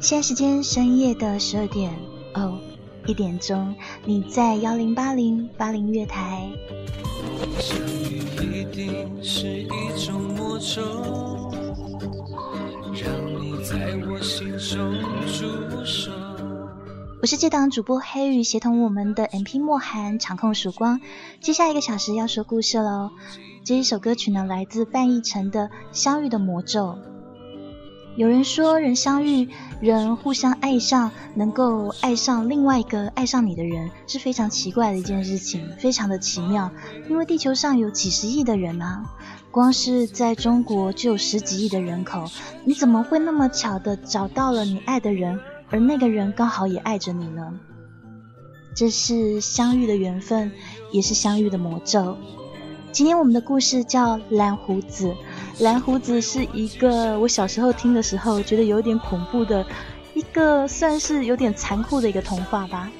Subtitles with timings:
[0.00, 1.92] 现在时间深夜的十二点
[2.34, 2.60] 哦，
[3.06, 6.48] 一点钟，你在幺零八零八零月台。
[14.08, 14.24] 我
[17.26, 21.00] 我是这档主播黑羽，协同我们的 MP 莫寒场控曙光。
[21.40, 23.10] 接下一个小时要说故事喽。
[23.64, 26.84] 这一首歌曲呢，来自范逸臣的《相遇的魔咒》。
[28.14, 29.48] 有人说，人相遇，
[29.80, 36.70] 人互相爱上，能够爱上另外一个爱上你的人，是非常奇怪的一件事情，非常的奇妙。
[37.10, 39.02] 因为地球上有几十亿的人啊，
[39.50, 42.30] 光是在中国就有十几亿的人口，
[42.64, 47.52] 你怎么会那么巧的找到了你爱的人，而那个人刚好也爱着你呢？
[48.74, 50.52] 这是相遇的缘分，
[50.92, 52.16] 也是相遇的魔咒。
[52.92, 55.14] 今天我们的故事叫蓝胡子。
[55.60, 59.66] 蓝胡子是一个我小时候听的时候觉得有点恐怖的
[60.14, 62.90] 一个，算是有点残酷的一个童话吧。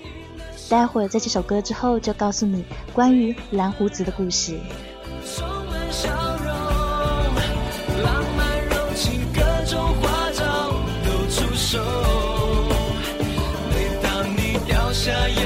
[0.68, 4.58] 待会儿在这首歌之后，就告诉你关于蓝胡子的故事。
[15.08, 15.45] 爱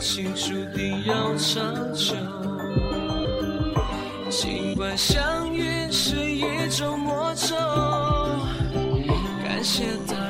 [0.00, 2.16] 情注定要长久。
[4.30, 7.54] 尽管相遇是一种魔咒，
[9.44, 10.29] 感谢他。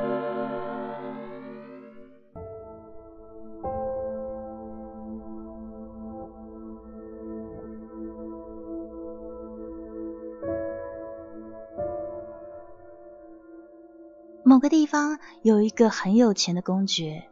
[14.61, 17.27] 个地方有一个很有钱的公爵，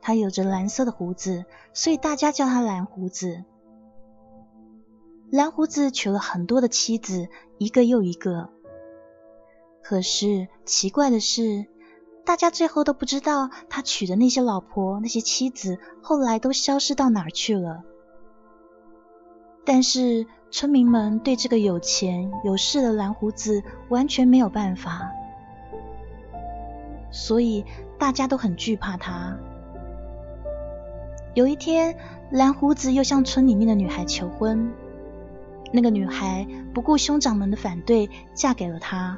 [0.00, 3.42] 他有着蓝色的胡子，所以大家叫他蓝胡子。
[5.30, 8.50] 蓝胡子娶了很多的妻子，一个又一个。
[9.82, 11.66] 可是奇怪的是，
[12.24, 17.82] 大家最后都不知道他娶的那些老婆、那些妻子后来都消失到哪儿去了。
[19.64, 25.10] 但是村民们对这个有钱有势的蓝胡子完全没有办法，
[27.14, 27.64] 所以
[27.96, 29.38] 大家都很惧怕他。
[31.32, 31.96] 有一天，
[32.30, 34.72] 蓝胡子又向村里面的女孩求婚，
[35.72, 36.44] 那个女孩
[36.74, 39.16] 不顾兄长们的反对，嫁给了他。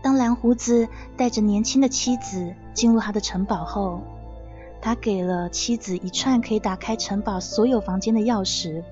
[0.00, 4.00] 当蓝胡子带着年轻的妻子进入他的城堡后，
[4.80, 8.82] 他给了妻子一串可以打开城堡所有房间的钥匙。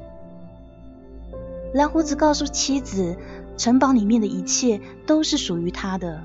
[1.72, 3.16] 蓝胡子告诉妻子，
[3.56, 6.22] 城堡里面的一切都是属于他的，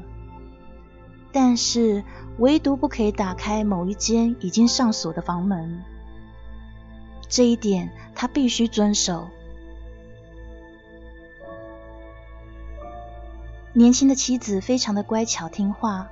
[1.31, 2.03] 但是
[2.37, 5.83] 唯独不可以打开某一间已经上锁的房门。
[7.27, 9.27] 这一点他必须遵守。
[13.73, 16.07] 年轻的妻子非常的乖巧听话，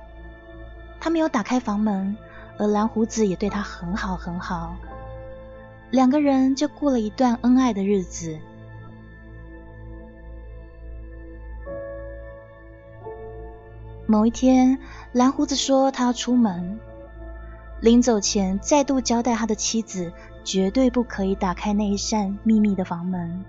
[1.00, 2.16] 他没有打开房门。
[2.60, 4.74] 而蓝胡子也对他很好很好，
[5.92, 8.36] 两个人就过了一段恩爱的日子。
[14.10, 14.78] 某一天，
[15.12, 16.80] 蓝胡子说他要出门，
[17.78, 20.14] 临走前再度交代他的妻子，
[20.44, 23.44] 绝对不可以打开那一扇秘密的房门。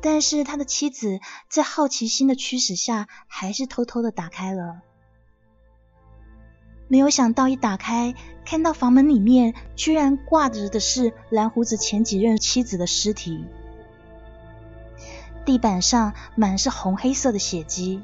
[0.00, 4.80] 但是他的妻子在好奇心的驱使下，还是偷偷的打开了。
[6.88, 8.12] 没有想到，一打开，
[8.44, 13.44] 看到房门里面居然挂着的是蓝胡子前几任妻子的尸体，
[15.44, 18.02] 地板上满是红黑色的血迹。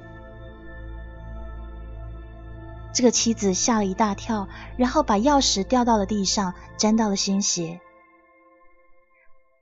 [2.92, 7.81] 这个妻子吓了一大跳，然后把钥匙掉到了地上，沾到了鲜血。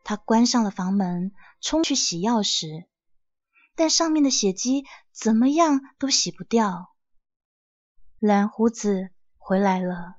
[0.02, 2.86] 他关上了房门，冲去洗钥匙，
[3.76, 6.94] 但上面的血迹怎么样都洗不掉。
[8.18, 10.14] 蓝胡子回来了。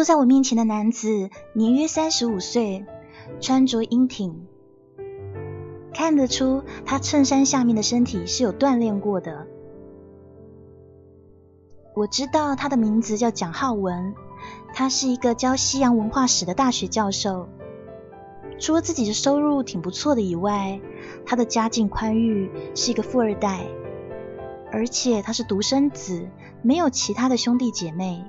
[0.00, 2.86] 坐在我面前的男子年约三十五岁，
[3.38, 4.46] 穿着英挺。
[5.92, 9.46] 看得出他衬衫下面的身体是有锻炼过的。
[11.94, 14.14] 我知道他的名字叫蒋浩文，
[14.72, 17.46] 他是一个教西洋文化史的大学教授。
[18.58, 20.80] 除了自己的收入挺不错的以外，
[21.26, 23.66] 他的家境宽裕，是一个富二代，
[24.72, 26.26] 而且他是独生子，
[26.62, 28.24] 没有其他的兄弟姐妹。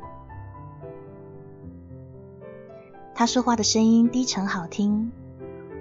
[3.22, 5.12] 他说话的声音低沉好听。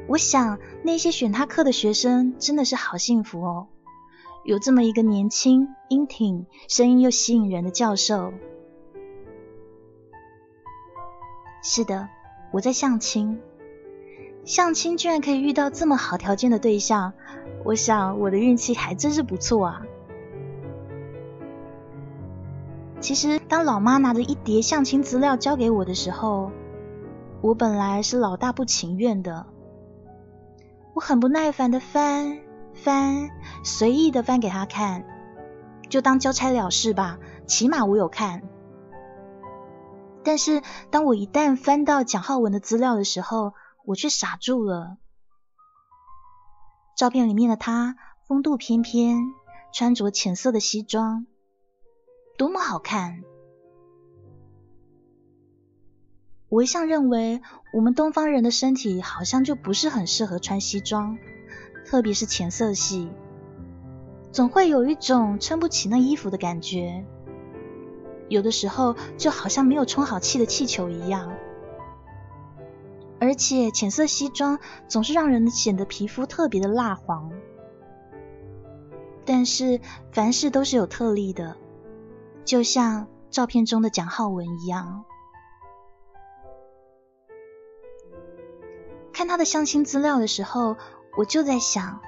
[0.07, 3.69] 我想，那些选他课的学生真的是好幸福哦，
[4.45, 8.35] 有这么一个年轻、英挺、声音又吸引人的教授。
[11.63, 12.11] 是的，
[12.53, 13.41] 我在相亲，
[14.45, 17.15] 相亲居然可以遇到这么好条件的对象，
[17.65, 19.81] 我想我的运气还真是不错啊。
[23.01, 26.53] 其实，当老妈拿着一叠相亲资料交给我的时候，
[27.43, 29.47] 我本来是老大不情愿的。
[30.95, 32.41] 我很不耐烦的翻
[32.75, 33.31] 翻，
[33.65, 35.05] 随意的翻给他看，
[35.89, 38.43] 就当交差了事吧，起码我有看。
[40.23, 43.55] 但是当我一旦翻到蒋浩文的资料的时候，
[43.87, 44.99] 我却傻住了。
[46.97, 49.33] 照片里面的他风度翩翩，
[49.73, 51.27] 穿着浅色的西装，
[52.37, 53.23] 多么好看！
[56.51, 57.41] 我一向认为，
[57.73, 61.17] 我们东方人的身体好像就不是很适合穿西装，
[61.87, 63.09] 特别是浅色系，
[64.33, 67.05] 总会有一种撑不起那衣服的感觉。
[68.29, 71.33] 有的时候就好像没有充好气的气球一样。
[73.21, 77.31] 而且浅色西装总是让人显得皮肤特别的蜡黄。
[79.25, 79.81] 但是
[80.11, 81.57] 凡事都是有特例的，
[82.45, 85.05] 就像照片中的蒋浩文一样。
[89.21, 90.79] 看他的相亲资料的时候，
[91.15, 92.01] 我就在想，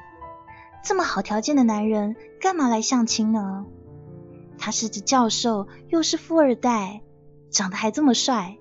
[0.82, 3.66] 这么好条件的男人，干嘛来相亲呢？
[4.56, 7.02] 他是只教授，又是富二代，
[7.50, 8.56] 长得还这么帅，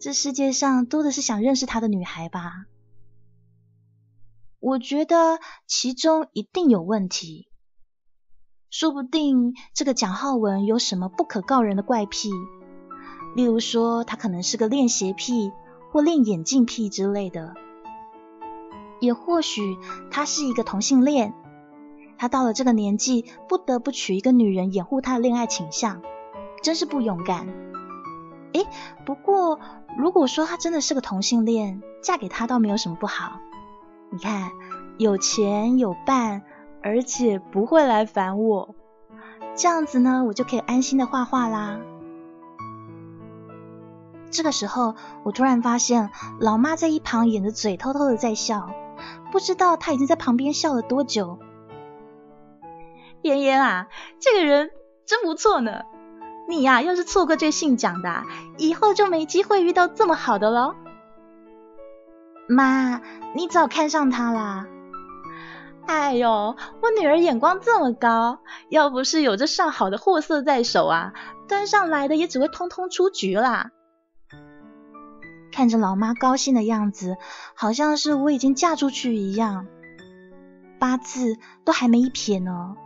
[0.00, 2.64] 这世界上多的是想认识他的女孩吧？
[4.58, 7.50] 我觉得其中一定有问题，
[8.70, 12.30] 说不定这个蒋浩文有什么不可告人的怪癖，
[13.36, 15.52] 例如说他可能是个恋鞋癖
[15.90, 17.54] 或练眼镜癖之类的，
[19.00, 19.76] 也或许
[20.10, 21.34] 他是一个同性恋。
[22.18, 26.02] 他到了这个年纪，不得不娶一个女人掩护他的恋爱倾向，
[26.62, 27.48] 真是不勇敢。
[28.52, 28.66] 诶，
[29.06, 29.58] 不过
[29.96, 33.40] 如果说他真的是个同性恋，嫁给他倒没有什么不好。
[34.10, 34.50] 你看，
[34.98, 36.42] 有钱有伴，
[36.82, 38.74] 而且不会来烦我，
[39.54, 41.80] 这样子呢，我就可以安心的画画啦。
[44.30, 44.94] 这个时候，
[45.24, 48.70] 我突然发现老妈在一旁掩着嘴偷偷的在笑，
[49.32, 51.38] 不知道她已经在旁边笑了多久。
[53.22, 54.70] 妍妍啊，这个人
[55.04, 55.82] 真不错呢。
[56.48, 58.24] 你呀，要是错过这姓蒋的，
[58.58, 60.74] 以后就没机会遇到这么好的喽。
[62.48, 63.00] 妈，
[63.34, 64.66] 你早看上他啦？
[65.86, 71.12] 哎呦，我女儿眼光这么高，要不是有这上好的货色在手啊，
[71.48, 73.70] 端上来的也只会通通出局啦。
[75.52, 77.16] 看着老妈高兴的样子，
[77.54, 79.66] 好像是我已经嫁出去一样。
[80.78, 82.76] 八字都还没一撇呢。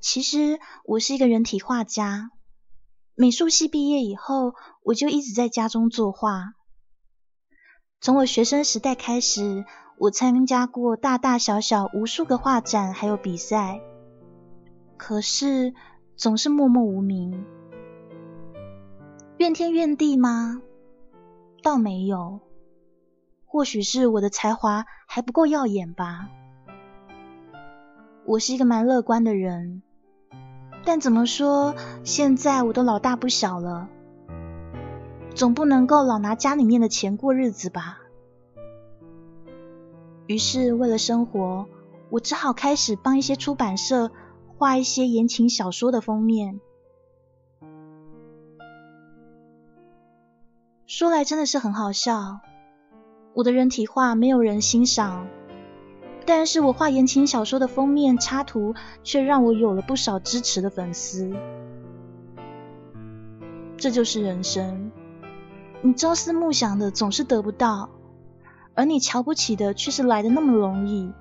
[0.00, 2.30] 其实我是一个人体画家，
[3.16, 6.52] 美术系毕业以后，我就一直在家中作画。
[8.00, 9.64] 从我学生时代开始，
[9.98, 13.80] 我参加过大大小小无数个画展，还有比赛，
[14.96, 15.74] 可是
[16.16, 17.44] 总是默默无名。
[19.38, 20.60] 怨天怨地吗？
[21.62, 22.40] 倒没有，
[23.46, 26.28] 或许是我的才华还不够耀眼吧。
[28.24, 29.82] 我是一个蛮乐观的人。
[30.84, 33.88] 但怎么说，现在我都老大不小了，
[35.36, 38.00] 总不能够老拿家里面的钱过日子吧。
[40.26, 41.66] 于是为了生活，
[42.10, 44.10] 我只好开始帮一些出版社
[44.56, 46.60] 画一些言情小说的封面。
[50.88, 52.40] 说来真的是很好笑，
[53.34, 55.28] 我的人体画没有人欣赏。
[56.24, 61.30] 但是我画言情小说的封面插图，却让我有了不少支持的粉丝。
[63.76, 64.90] 这就是人生，
[65.82, 67.90] 你朝思暮想的总是得不到，
[68.74, 71.12] 而你瞧不起的却是来的那么容易。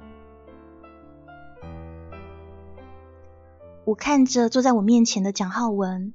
[3.84, 6.14] 我看着坐在我面前的蒋浩文，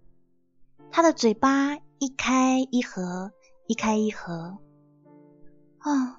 [0.90, 3.30] 他的嘴巴一开一合，
[3.66, 4.58] 一开一合，
[5.78, 6.18] 啊。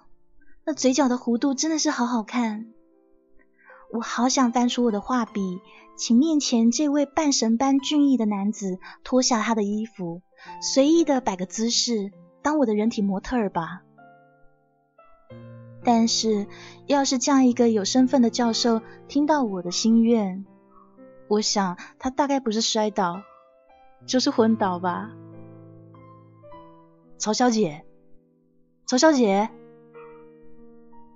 [0.66, 2.68] 那嘴角的弧度真的是好好看，
[3.92, 5.60] 我好想翻出我的画笔，
[5.98, 10.22] 请面前这位半神般俊逸的男子脱下他的衣服，
[10.62, 13.82] 随意的摆个姿势，当我的人体模特儿吧。
[15.84, 16.48] 但是，
[16.88, 20.46] 要是这样一个有身份的教授听到我的心愿，
[21.28, 23.22] 我想他大概不是摔倒，
[24.06, 25.12] 就是昏倒吧。
[27.18, 27.86] 曹小姐，
[28.86, 29.50] 曹小姐。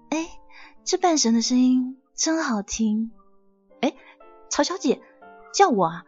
[0.09, 0.27] 哎
[0.83, 3.11] 这半神的声音真好听。
[3.81, 3.93] 哎，
[4.49, 5.01] 曹小姐，
[5.53, 6.05] 叫我啊？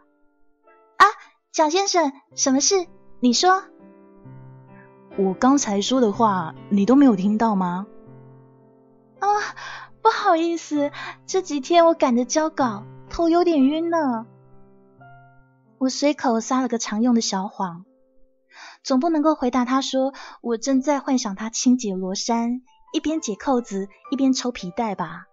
[0.98, 1.05] 啊，
[1.51, 2.88] 蒋先生，什么事？
[3.19, 3.63] 你说。
[5.17, 7.88] 我刚才说的话，你都没有听到吗？
[9.19, 9.27] 啊，
[10.01, 10.91] 不好意思，
[11.25, 14.25] 这几天我赶着交稿，头有点晕呢。
[15.77, 17.84] 我随口撒了个常用的小谎，
[18.83, 22.62] 总不能够回答他说我正在幻想他清洁罗衫。
[22.91, 25.27] 一边解扣子一边抽皮带吧。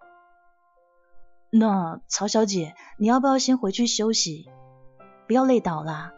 [1.49, 4.45] 那曹小姐，你要不要先回去休息？
[5.27, 6.13] 不要累倒啦。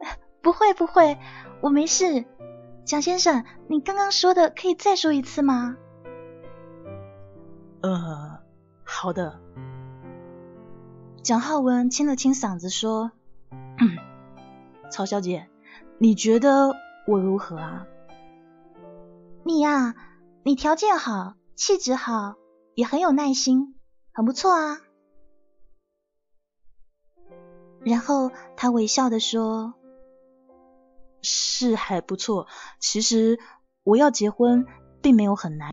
[0.40, 1.18] 不会不会，
[1.60, 2.24] 我没事。
[2.86, 5.76] 蒋先生，你刚刚说的可以再说一次吗？
[7.82, 8.40] 呃，
[8.84, 9.38] 好的。
[11.22, 13.12] 蒋浩文清了清嗓子说
[14.90, 15.46] ：“曹小姐，
[16.02, 16.74] 你觉得
[17.06, 17.86] 我如何啊？
[19.44, 19.94] 你呀。”
[20.44, 22.34] 你条件好，气质好，
[22.74, 23.76] 也很有耐心，
[24.12, 24.80] 很不错啊。
[27.84, 29.74] 然后他微笑的说
[31.22, 32.48] ：“是还不错，
[32.80, 33.38] 其实
[33.84, 34.66] 我要结婚
[35.00, 35.72] 并没有很难。”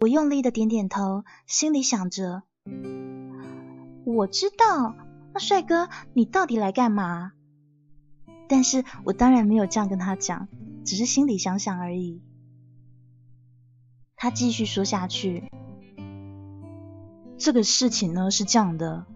[0.00, 2.44] 我用力的点点头，心里想着
[4.06, 4.96] ：“我知道，
[5.34, 7.32] 那帅哥你到底来干嘛？”
[8.48, 10.48] 但是我当然没有这样跟他讲，
[10.84, 12.20] 只是心里想想而已。
[14.16, 15.50] 他继续说下去
[17.36, 19.06] ：“这个事情呢是这样的，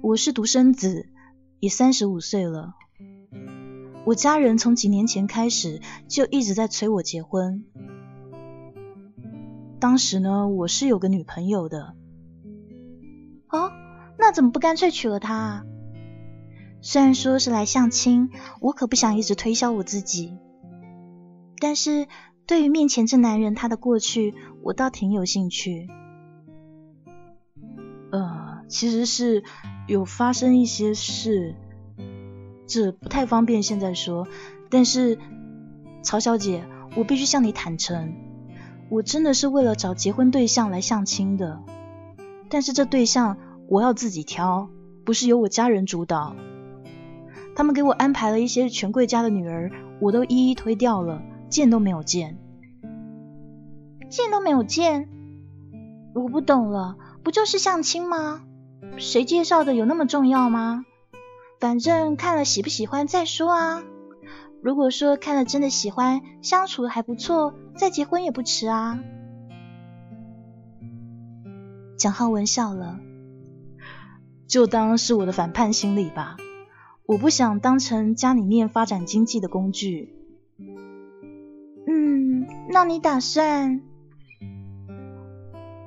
[0.00, 1.08] 我是独生子，
[1.58, 2.74] 也三十五岁了。
[4.06, 7.64] 我家人从几年前开始就一直在催我结婚。
[9.78, 11.94] 当时呢，我是有个女朋友的。
[13.48, 13.72] 哦，
[14.18, 15.64] 那怎么不干脆娶了她啊？
[16.82, 20.38] 虽然说是来相亲，我可不想一直推销我自己。
[21.58, 22.08] 但是
[22.46, 25.88] 对于面前这男人他的过去，我倒挺有兴趣。
[28.10, 29.44] 呃，其实是
[29.86, 31.54] 有发生一些事。
[32.66, 34.26] 这不太方便现在说，
[34.70, 35.18] 但是
[36.02, 36.64] 曹小姐，
[36.96, 38.14] 我必须向你坦诚，
[38.88, 41.62] 我真的是为了找结婚对象来相亲的。
[42.48, 43.36] 但是这对象
[43.68, 44.70] 我要自己挑，
[45.04, 46.34] 不是由我家人主导。
[47.60, 52.38] 他们给我安排了一些权贵家的女儿，我都一一推掉了，见都没有见。
[54.08, 55.10] 见都没有见？
[56.14, 58.40] 我不懂了，不就是相亲吗？
[58.96, 60.86] 谁介绍的有那么重要吗？
[61.60, 63.82] 反正看了喜不喜欢再说啊。
[64.62, 68.98] 如果说看了真的喜欢，相处还不错，再结婚也不迟啊。
[71.98, 72.98] 蒋浩文笑了，
[74.48, 76.38] 就当是我的反叛心理吧。
[77.10, 80.14] 我不想当成家里面发展经济的工具。
[81.88, 83.80] 嗯，那你打算？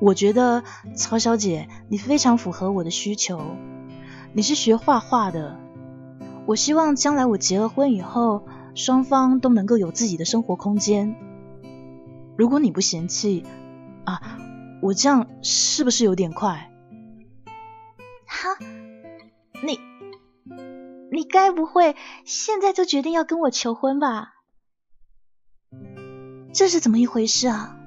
[0.01, 3.39] 我觉得曹小姐，你非常符合我的需求。
[4.33, 5.57] 你是学画画的。
[6.45, 11.15] 我希望将来我结了婚以后，双方都能够有自己的生活空间。
[12.35, 13.45] 如果你不嫌弃
[14.03, 14.39] 啊，
[14.81, 16.69] 我这样是不是有点快？
[18.27, 18.57] 哈，
[19.65, 19.79] 你
[21.13, 24.33] 你该不会现在就决定要跟我求婚吧？
[26.51, 27.77] 这是怎么一回事啊？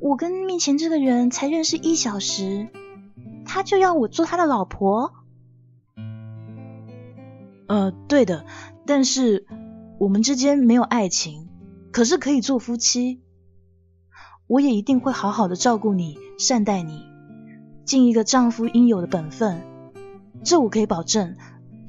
[0.00, 2.68] 我跟面前这个人才认识一小时，
[3.46, 5.12] 他就要我做他的老婆？
[7.68, 8.44] 呃，对的，
[8.84, 9.46] 但是
[10.00, 11.48] 我们之间没有爱情，
[11.92, 13.22] 可是可以做夫妻。
[14.48, 17.04] 我也一定会好好的照顾你，善待你，
[17.84, 19.62] 尽一个丈夫应有的本分，
[20.42, 21.36] 这我可以保证。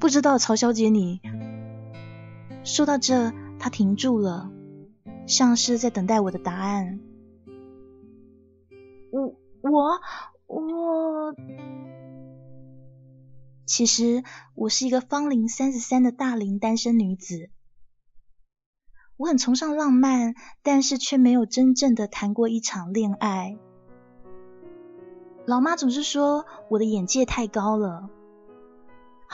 [0.02, 1.20] 不知道曹小姐你……
[2.64, 4.50] 说到这，她停住了，
[5.28, 6.98] 像是在等待我的答案。
[9.12, 10.00] 我我
[10.48, 11.36] 我。
[13.64, 14.24] 其实
[14.56, 17.50] 我是一个芳龄三十三的大龄单身女子，
[19.16, 20.34] 我很崇尚浪漫，
[20.64, 23.56] 但是却没有真正的谈过一场恋爱。
[25.46, 28.10] 老妈总是说我的眼界太高了，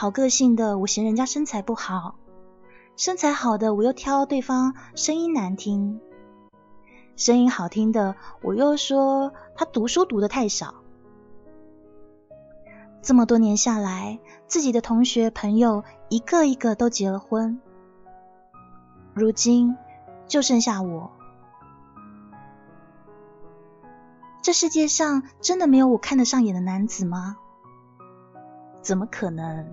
[0.01, 2.15] 好个性的我嫌人家身材不好，
[2.97, 5.99] 身材好的我又挑对方声音难听，
[7.17, 10.77] 声音好听的我又说他读书读的太少。
[13.03, 17.61] 这么多年下来，自己的同学朋友一个一个都结了婚，
[19.15, 19.77] 如今
[20.29, 21.11] 就剩下我。
[24.43, 27.37] 这世界上真的没有我看得上眼的男子吗？
[28.81, 29.67] 怎么可能？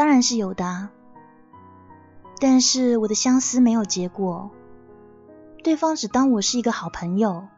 [0.00, 0.88] 当然是有的。
[2.40, 4.50] 但是我的相思没有结果，
[5.62, 7.48] 对方只当我是一个好朋友。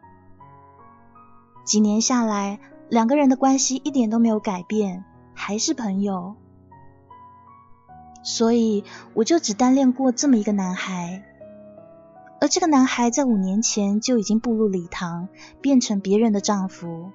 [1.65, 2.59] 几年下来。
[2.89, 6.35] 两个人的关系一点都没有改变，还是朋友。
[8.23, 11.23] 所以我就只单恋过这么一个男孩，
[12.39, 15.29] 而这个男孩在五年前就已经步入礼堂，
[15.63, 17.13] 变成别人的丈夫。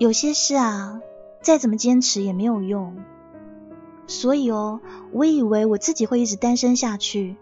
[0.00, 1.00] 有些事啊，
[1.40, 2.96] 再怎么坚持也没有用。
[4.06, 4.80] 所以哦，
[5.12, 7.36] 我以为我自己会一直单身下去，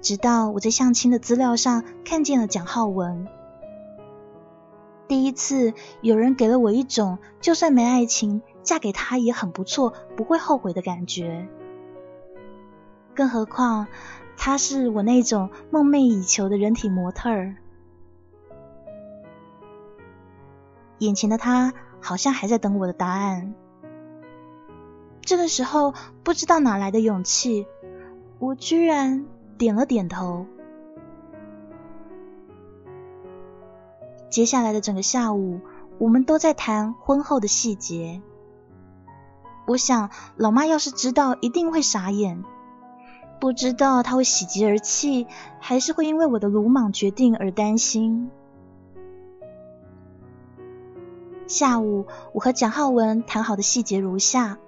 [0.00, 3.28] 直到我在相亲的资料上看见了蒋浩文。
[5.06, 11.46] 第一次有人给了我一种，就算没爱情，嫁给他也很不错，不会后悔的感觉。
[13.14, 13.86] 更何况
[14.36, 17.54] 他是我那种梦寐以求的人体模特儿。
[20.98, 21.74] 眼前的他
[22.04, 23.54] 好像还在等我的答案。
[25.22, 27.66] 这个时候不知道哪来的勇气，
[28.38, 29.24] 我居然
[29.56, 30.44] 点了点头。
[34.28, 35.60] 接下来的整个下午，
[35.96, 38.20] 我们都在谈婚后的细节。
[39.66, 42.44] 我想，老妈要是知道，一定会傻眼。
[43.40, 45.26] 不知道她会喜极而泣，
[45.58, 48.30] 还是会因为我的鲁莽决定而担心。
[51.46, 54.58] 下午，我和蒋浩文谈好的细节如下：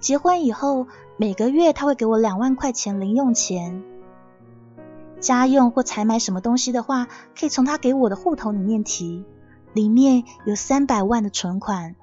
[0.00, 3.84] 结婚以后，每个月他会给我两万块钱零用钱。
[5.20, 7.06] 家用或采买什么东西的话，
[7.38, 9.24] 可以从他给我的户头里面提，
[9.72, 11.94] 里面有三百万的存款。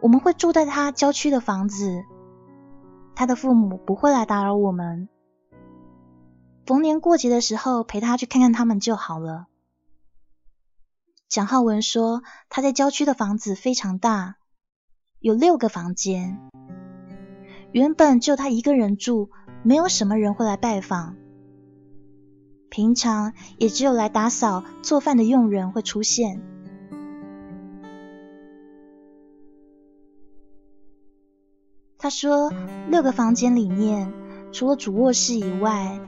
[0.00, 2.04] 我们会住在他郊区的房子，
[3.14, 5.08] 他的父母不会来打扰我们。
[6.64, 9.48] 逢年过节的时候陪他去看看他们就好了。
[11.34, 14.36] 蒋浩文说他在郊区的房子非常大，
[15.18, 16.38] 有六个房间，
[17.72, 19.30] 原本就他一个人住，
[19.64, 21.16] 没有什么人会来拜访。
[22.70, 26.40] 平常也只有来打扫、做饭的佣人会出现。
[31.98, 32.52] 他说，
[32.88, 34.12] 六个房间里面，
[34.52, 35.98] 除了主卧室以外，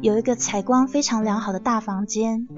[0.00, 2.48] 有一个采光非常良好的大房间。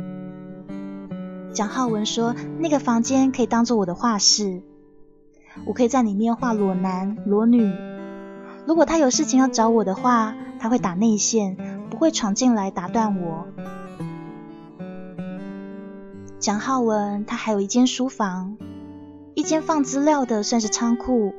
[1.54, 4.60] 蒋浩文说，那个房间可以当做我的画室，
[5.64, 7.72] 我可以在里面画裸男、裸女。
[8.66, 11.56] 如果他有事情要找我的话，他会打内线。
[11.94, 13.46] 不会闯进来打断我。
[16.40, 18.56] 蒋浩文他还有一间书房，
[19.34, 21.32] 一间放资料的算是仓库，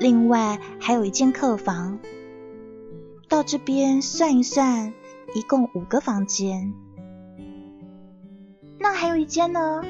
[0.00, 2.00] 另外还有一间客房。
[3.28, 4.92] 到这边算一算，
[5.36, 6.74] 一共五个房间。
[8.88, 9.82] 那还有一间呢？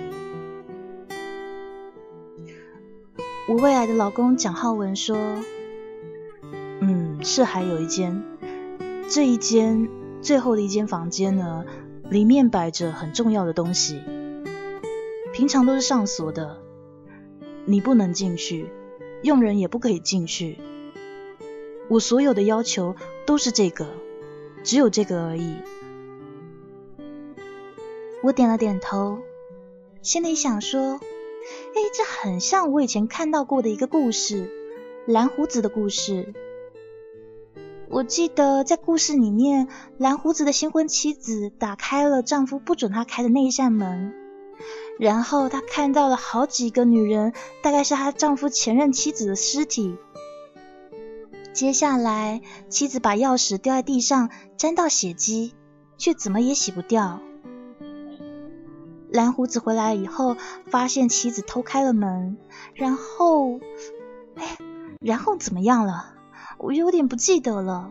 [3.46, 5.18] 我未来的老公蒋浩文说
[6.80, 8.24] ：“嗯，是还有一间。”
[9.06, 9.87] 这一间
[10.22, 11.66] 最后的一间房间呢，
[12.09, 14.00] 里面摆着很重要的东西，
[15.35, 16.62] 平常都是上锁的，
[17.66, 18.70] 你不能进去，
[19.20, 20.56] 佣人也不可以进去。
[21.88, 23.88] 我所有的要求都是这个，
[24.64, 25.56] 只有这个而已。
[28.22, 29.18] 我点了点头，
[30.02, 31.00] 心里想说
[31.74, 34.50] ：“哎，这很像我以前看到过的一个故事，
[35.07, 36.35] 蓝胡子的故事。”
[37.88, 44.12] 我记得在故事里面，蓝胡子的新婚妻子打开了丈夫不准她开的那一扇门，
[44.98, 49.96] 然后她看到了好几个女人，大概是她丈夫前任妻子的尸体。
[51.52, 55.55] 接下来，妻子把钥匙掉在地上，沾到血迹，
[55.96, 57.20] 却怎么也洗不掉。
[59.16, 62.37] 蓝胡子回来以后，发现妻子偷开了门，
[62.74, 63.59] 然后，
[64.35, 64.59] 哎，
[65.00, 66.14] 然后怎么样了？
[66.59, 67.90] 我有点不记得了，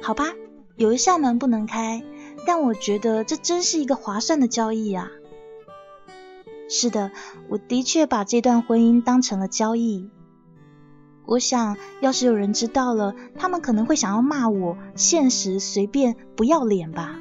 [0.00, 0.32] 好吧，
[0.76, 2.02] 有一扇门不能开，
[2.46, 5.10] 但我觉得这真是一个划算的交易啊！
[6.70, 7.10] 是的，
[7.48, 10.08] 我的确把这段婚姻当成了交易。
[11.26, 17.18] 我想要是有人知道了，他们可能会想要骂我现实、随便、不要脸吧？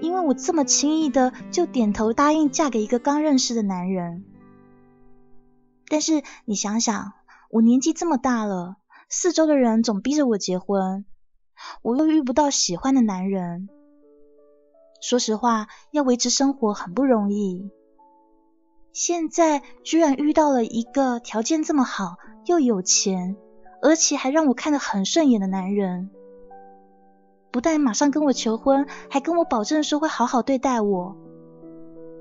[0.00, 4.24] 因为我这么轻易的就点头答应嫁给一个刚认识的男人。
[5.88, 7.12] 但是你想想。
[7.50, 8.76] 我年纪这么大了，
[9.08, 11.06] 四周的人总逼着我结婚，
[11.80, 13.70] 我又遇不到喜欢的男人。
[15.00, 17.70] 说实话，要维持生活很不容易。
[18.92, 23.34] 现在居然遇到了一个条件这么好，又有钱，
[23.80, 26.10] 而且还让我看得很顺眼的男人，
[27.50, 31.16] 不但马上跟我求婚，还跟我保证说会好好对待我，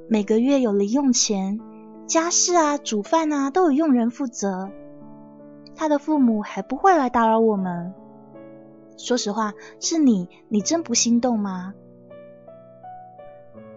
[0.09, 1.59] 每个月有零用钱，
[2.05, 4.71] 家事啊、煮饭啊都有佣人负责。
[5.75, 7.93] 他的父母还不会来打扰我们。
[8.97, 11.73] 说实话，是你，你真不心动吗？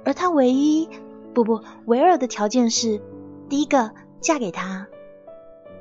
[0.04, 0.88] 而他唯一，
[1.34, 3.02] 不不，唯二的条件是：
[3.48, 4.86] 第一个，嫁给他；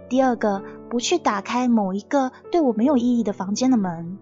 [0.09, 4.17] 第二个，不去打开某一个对我没有意义的房间的门。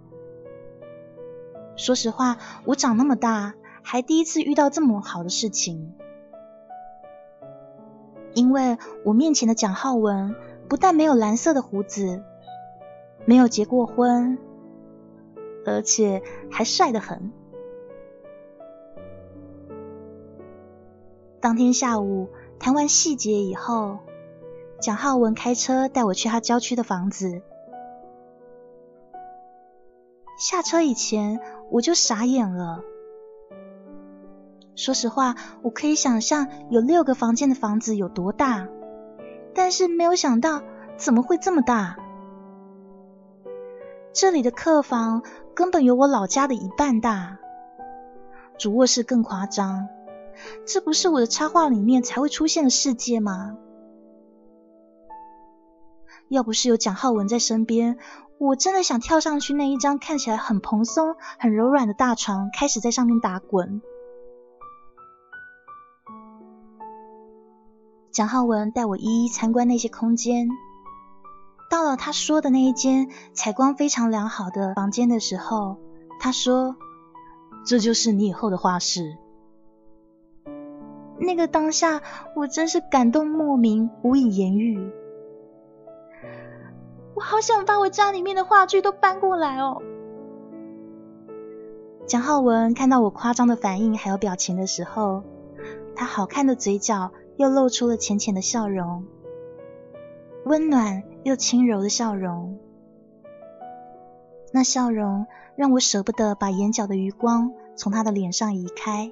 [1.77, 5.93] 说实话，我长那么大，还第一次遇到这么好的事情，
[8.33, 10.35] 因为我面前的蒋浩文。
[10.69, 12.21] 不但没有蓝色的胡子，
[13.23, 14.37] 没有结过婚，
[15.65, 17.31] 而且还帅得很。
[21.39, 22.27] 当天下午
[22.59, 23.99] 谈完细节以后，
[24.81, 27.41] 蒋浩文开车带我去他郊区的房子。
[30.37, 31.39] 下车以前
[31.71, 32.82] 我就傻眼了。
[34.75, 38.67] 说实话，我可以想象有六个房间的房子有多大。
[39.53, 40.62] 但是没有想到，
[40.97, 41.97] 怎么会这么大？
[44.13, 45.23] 这里的客房
[45.56, 47.39] 根本有我老家的一半大，
[48.60, 49.88] 主卧室更夸张，
[50.65, 53.58] 这不是我的插画里面才会出现的世界吗？
[56.30, 57.97] 要不是有蒋浩文在身边，
[58.39, 63.82] 我真的想跳上去那一张看起来很蓬松、很柔软的大床，开始在上面打滚。
[68.12, 70.50] 蒋浩文带我一一参观那些空间。
[71.69, 75.78] 到了他说的那一间采光非常良好的房间的时候，
[76.19, 76.78] 他说
[77.65, 79.17] ：“这就是你以后的画室。”
[81.19, 82.02] 那个当下，
[82.36, 84.91] 我真是感动莫名，无以言喻。
[87.17, 89.82] 我好想把我家里面的话剧都搬过来哦。
[92.06, 95.23] 蒋浩文看到我夸张的反应还有表情的时候，
[95.95, 99.03] 他好看的嘴角又露出了浅浅的笑容，
[100.45, 102.60] 温暖又轻柔的笑容。
[104.53, 105.25] 那笑容
[105.56, 109.12] 让我舍不得把眼角的余光从他的脸上移开。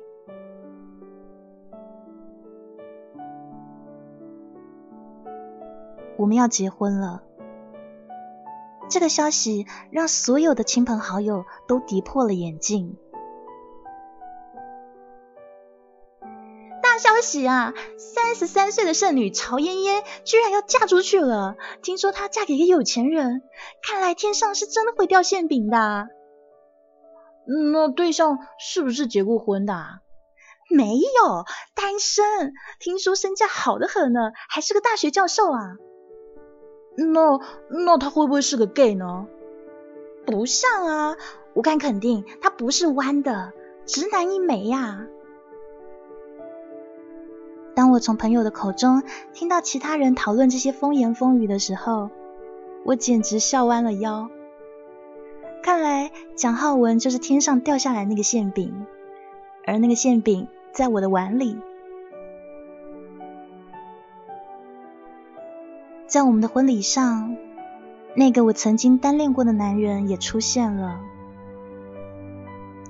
[6.18, 7.24] 我们要结婚了，
[8.89, 12.98] 这个消息让所有的亲朋好友都跌破了眼镜。
[16.82, 17.74] 大消息啊！
[17.98, 21.56] 三十三岁的剩女曹嫣嫣居然要嫁出去了。
[21.82, 23.41] 听说她嫁给一个有钱人，
[23.82, 26.08] 看来天上是真的会掉馅饼的。
[27.71, 29.76] 那对象是不是结过婚的？
[30.69, 31.45] 没有，
[31.76, 32.54] 单身。
[32.80, 35.60] 听说身价好的很呢，还是个大学教授啊。
[36.96, 39.28] 那那他会不会是个 gay 呢？
[40.26, 41.18] 不像啊，
[41.54, 43.54] 我敢肯定他不是弯的，
[43.86, 45.06] 直男一枚呀。
[47.76, 49.04] 当我从朋友的口中
[49.34, 52.10] 听到其他人讨论这些风言风语的时候，
[52.86, 54.30] 我简直笑弯了腰。
[55.62, 58.86] 看来蒋浩文就是天上掉下来那个馅饼，
[59.66, 61.58] 而那个馅饼在我的碗里。
[66.08, 67.36] 在我们的婚礼上，
[68.15, 71.00] 那个我曾经单恋过的男人也出现了，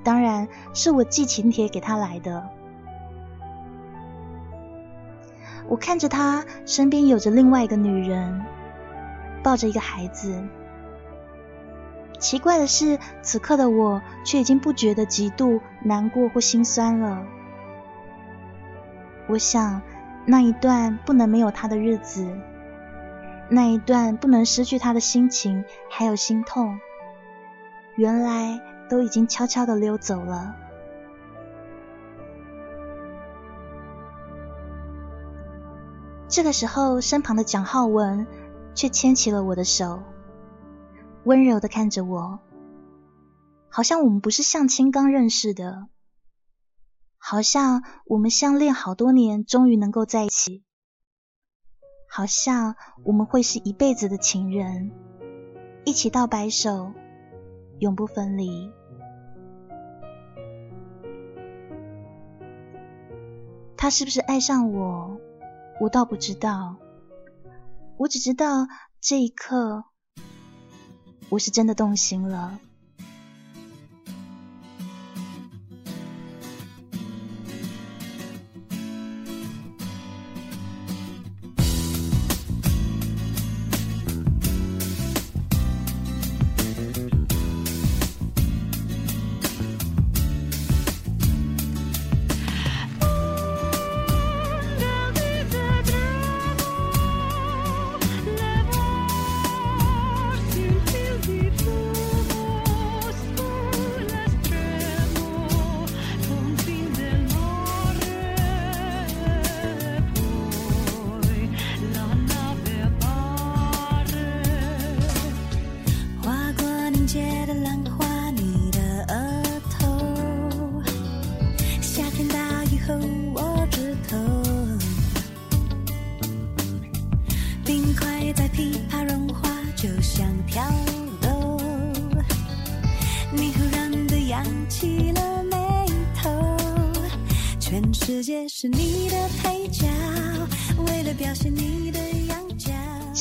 [0.04, 2.50] 当然是我寄请帖给他来的。
[5.66, 8.44] 我看着他身边有着另外一个女人，
[9.42, 10.44] 抱着一个孩子。
[12.18, 17.24] 奇怪的是，此刻的我却已经不觉得嫉妒、难过或心酸了。
[19.26, 19.80] 我想，
[20.26, 22.28] 那一段不能没有他的日子。
[23.48, 26.78] 那一段不能失去他的心情，还有心痛，
[27.96, 30.56] 原来都已经悄悄的溜走了。
[36.28, 38.26] 这个时候，身旁的蒋浩文
[38.74, 40.02] 却牵起了我的手，
[41.22, 42.40] 温柔的看着我，
[43.68, 45.86] 好像我们不是相亲刚认识的，
[47.16, 50.65] 好像我们相恋好多年，终于能够在一起。
[52.16, 54.90] 好像我们会是一辈子的情人，
[55.84, 56.94] 一起到白首，
[57.78, 58.72] 永不分离。
[63.76, 65.20] 他是不是爱上我？
[65.78, 66.76] 我倒不知道，
[67.98, 68.66] 我只知道
[68.98, 69.84] 这一刻，
[71.28, 72.58] 我是真的动心了。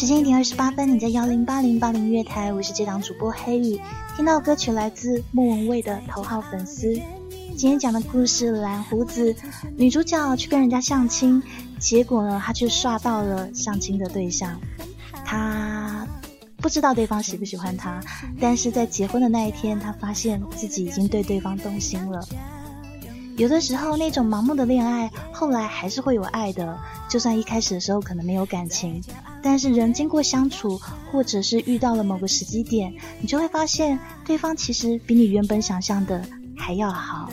[0.05, 3.81] 时间一点二十八分，你在幺零八零八零月台，我是这档主播黑羽。
[4.15, 6.93] 听到歌曲来自莫文蔚的头号粉丝。
[7.57, 9.35] 今天讲的故事，蓝胡子
[9.75, 11.41] 女主角去跟人家相亲，
[11.79, 14.61] 结果呢，她却刷到了相亲的对象。
[15.25, 16.07] 她
[16.57, 17.99] 不知道对方喜不喜欢她，
[18.39, 22.23] 但是在结婚的那一天，她发现自己已经对对方动心了。
[23.38, 26.80] 有的时候，那种盲目的恋爱，后来还是会有爱的。
[27.10, 29.04] 就算一开始的时候可能没有感情，
[29.43, 30.80] 但是人经过相处，
[31.12, 36.24] 或者是遇到了某个时机点，你就会发现对方其实比你原本想象的
[36.56, 37.30] 还要好。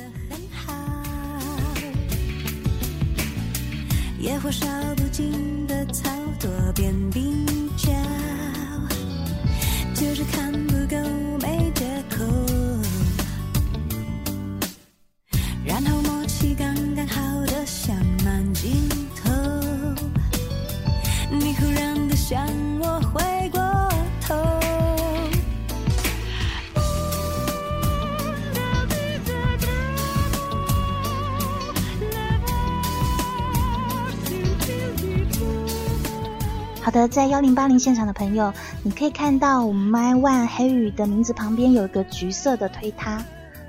[4.19, 6.11] 野火烧不尽的草，
[6.41, 7.91] 多边比较，
[9.95, 10.97] 就是看不够
[36.93, 38.53] 的，在幺零八零现场的朋友，
[38.85, 43.25] 你可以看到我们 My One 黑羽的名字旁边有一个橘色的推它。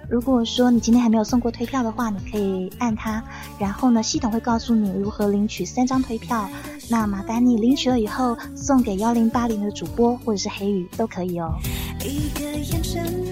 [0.09, 3.23] 如果说你今天还没有送过推票的话，你可以按它，
[3.57, 6.47] 然后呢，系统会告诉你如何领取三张推票。
[6.89, 11.53] 那麻烦你领取了以后，送给幺零八零的主播或者是黑羽都可以哦。
[12.01, 13.22] 一个眼神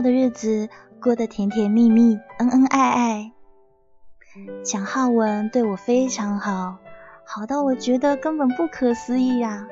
[0.00, 0.68] 的日子
[1.00, 3.32] 过得甜甜蜜蜜、恩恩爱爱。
[4.62, 6.78] 蒋浩文对我非常好，
[7.24, 9.66] 好到我觉得根本不可思议呀、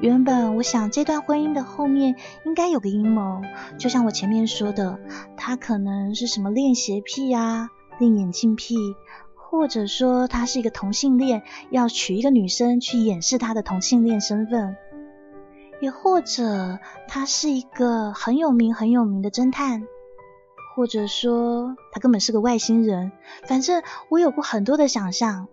[0.00, 3.42] 原本我想这段婚姻的后面应该有个阴谋，
[3.78, 4.98] 就像我前面说的，
[5.36, 8.76] 他可能是什么恋鞋癖呀、恋眼镜癖，
[9.34, 14.76] 或者说他是一个同性恋，要娶一个女生去掩饰他的同性恋身份。
[15.80, 19.86] 也或者他是一个很有名很有名的侦探，
[20.74, 23.12] 或者说他根本是个外星人。
[23.46, 25.48] 反正我有过很多的想象。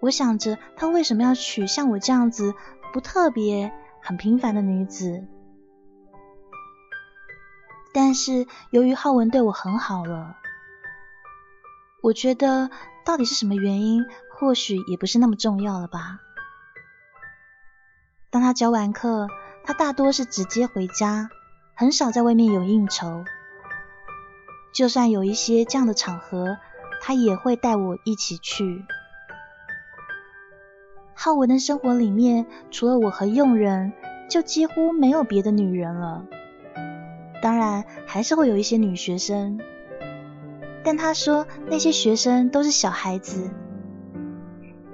[0.00, 2.54] 我想着他为什么要娶像我这样子
[2.92, 5.26] 不特别、很平凡的女子？
[7.94, 10.36] 但是由于浩文对我很好了，
[12.02, 12.68] 我觉得
[13.04, 14.04] 到底是什么原因，
[14.36, 16.20] 或许也不是那么重要了吧。
[18.34, 19.28] 当他教完课，
[19.62, 21.28] 他大多是直接回家，
[21.72, 23.22] 很少在外面有应酬。
[24.72, 26.56] 就算有一些这样的场合，
[27.00, 28.84] 他也会带我一起去。
[31.14, 33.92] 浩文的生活里面，除了我和佣人，
[34.28, 36.24] 就几乎没有别的女人了。
[37.40, 39.60] 当然，还是会有一些女学生，
[40.82, 43.48] 但他说那些学生都是小孩子，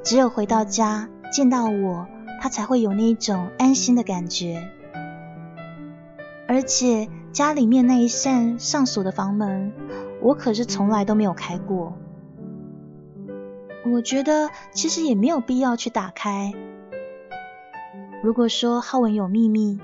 [0.03, 2.07] 只有回到家见到我。
[2.41, 4.67] 他才会有那一种安心的感觉，
[6.49, 9.73] 而且家里面那一扇上锁的房门，
[10.23, 11.93] 我可是从来都没有开过。
[13.85, 16.55] 我觉得其实也没有必要去打开。
[18.23, 19.79] 如果说浩文有秘密，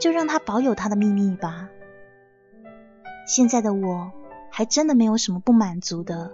[0.00, 1.68] 就让他保有他的秘密吧。
[3.26, 4.10] 现在的我
[4.50, 6.32] 还真的没有什么不满足的。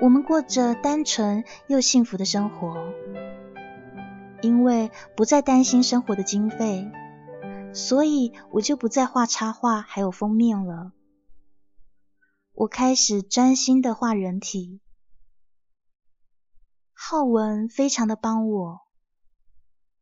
[0.00, 2.90] 我们过着单纯又幸福的生活，
[4.40, 6.90] 因为不再担心生活的经费，
[7.74, 10.92] 所以我就不再画插画还有封面了。
[12.54, 14.80] 我开始专心的画人体。
[16.94, 18.80] 浩文非常的帮我，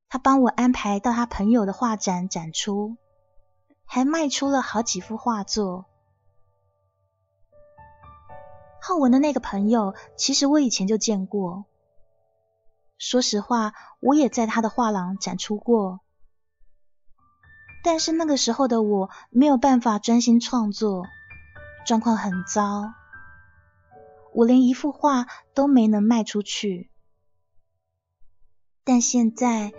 [0.09, 2.97] 他帮我安排到他朋友的画展展出，
[3.85, 5.87] 还卖出了好几幅画作。
[8.89, 11.67] 浩文的那个朋友，其实我以前就见过。
[12.97, 16.01] 说实话，我也在他的画廊展出过，
[17.85, 21.05] 但是那个时候的我没有办法专心创作，
[21.87, 22.95] 状况很糟，
[24.33, 26.91] 我连一幅画都没能卖出去。
[28.85, 29.75] 但现在，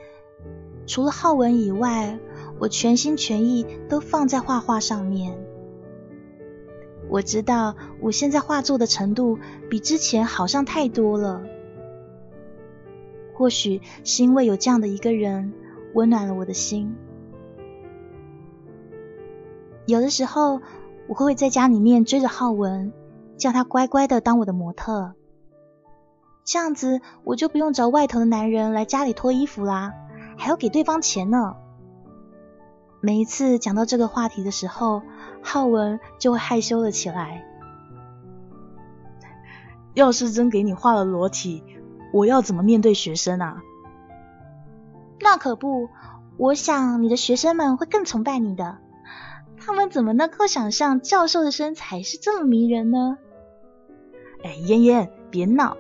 [0.86, 2.20] 除了浩文以外，
[2.60, 5.49] 我全心全意都放在画画上面。
[7.10, 9.39] 我知道我现在画作的程度
[9.70, 11.41] 比之前好上太多了。
[13.34, 15.53] 或许是因为有这样的一个人
[15.93, 16.95] 温暖了我的心。
[19.86, 20.62] 有的时候
[21.07, 22.93] 我会在家里面追着浩文，
[23.38, 25.16] 叫他乖乖的当我的模特，
[26.43, 29.93] 这样子我就不用找外头的男人来家里脱衣服啦，
[30.38, 31.55] 还要给对方钱呢。
[33.02, 35.02] 每一次讲到这个话题的时候，
[35.41, 37.45] 浩文就会害羞了起来。
[39.93, 41.64] 要是真给你画了裸体，
[42.14, 43.62] 我要怎么面对学生啊？
[45.20, 45.89] 那可不，
[46.38, 48.78] 我想你的学生们会更崇拜你的。
[49.58, 53.18] 他们怎么能够想象教授的身材是这么迷人呢？
[54.43, 55.76] 哎，嫣嫣，别闹！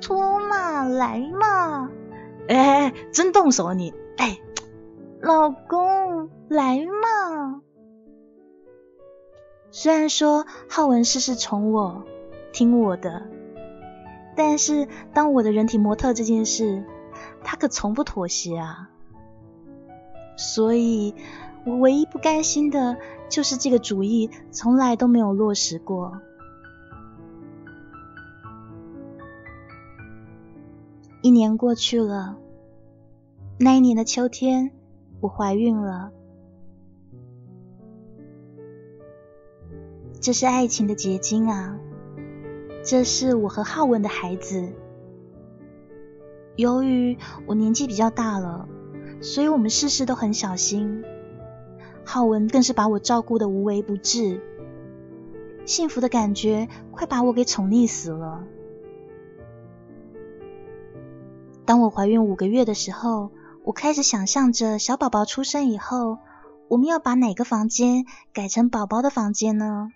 [0.00, 1.90] 托嘛，来嘛！
[2.48, 3.92] 哎哎哎，真动手啊你！
[4.16, 4.38] 哎，
[5.20, 7.62] 老公，来嘛！
[9.70, 12.04] 虽然说浩文事事宠我，
[12.52, 13.26] 听我的。
[14.36, 16.84] 但是，当我的人体模特这件事，
[17.42, 18.90] 他可从不妥协啊。
[20.36, 21.14] 所以，
[21.64, 22.98] 我唯一不甘心的
[23.30, 26.20] 就是这个主意从来都没有落实过。
[31.22, 32.36] 一年过去了，
[33.58, 34.70] 那一年的秋天，
[35.20, 36.12] 我怀孕了。
[40.20, 41.78] 这是爱情的结晶啊！
[42.84, 44.72] 这是我和浩文的孩子。
[46.56, 48.68] 由于我年纪比较大了，
[49.20, 51.04] 所以我们事事都很小心。
[52.04, 54.40] 浩文更是把我照顾的无微不至，
[55.64, 58.44] 幸福的感觉快把我给宠溺死了。
[61.64, 63.30] 当我怀孕五个月的时候，
[63.66, 66.20] 我开始想象着小宝宝出生以后，
[66.68, 69.90] 我们要把哪个房间改成宝宝的房间呢？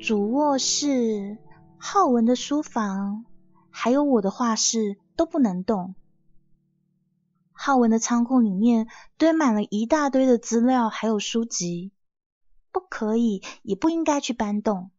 [0.00, 1.38] 主卧室、
[1.78, 3.24] 浩文的书房，
[3.70, 5.94] 还有我的画室都不能动。
[7.52, 11.92] 浩文的仓库里面堆满了一大堆的资料，还有书籍，
[12.72, 14.90] 不可以，也不应该去搬动。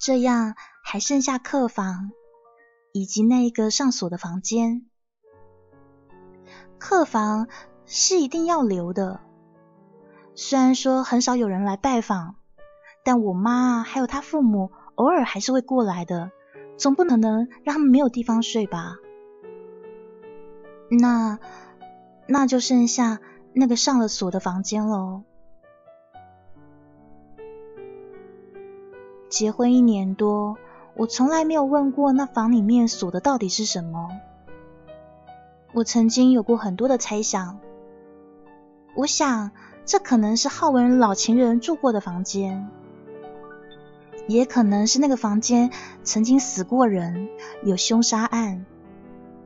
[0.00, 2.10] 这样还剩下客房
[2.92, 4.86] 以及那一个上锁的房间。
[6.78, 7.48] 客房
[7.84, 9.20] 是一定要留的，
[10.34, 12.36] 虽然说很少有人来拜访。
[13.04, 16.30] 但我妈还有她父母偶尔还是会过来的，
[16.76, 18.94] 总不可能让他们没有地方睡吧？
[20.88, 21.40] 那
[22.28, 23.18] 那就剩下
[23.54, 25.24] 那个上了锁的房间喽。
[29.28, 30.56] 结婚一年多，
[30.94, 34.10] 我从来没有问过那房里面锁的到底是什么。
[35.72, 37.58] 我曾经有过很多的猜想，
[38.94, 39.50] 我想
[39.86, 42.68] 这可能是浩文老情人住过的房间。
[44.28, 45.70] 也可能是那个房间
[46.04, 47.28] 曾经死过人，
[47.64, 48.64] 有凶杀案，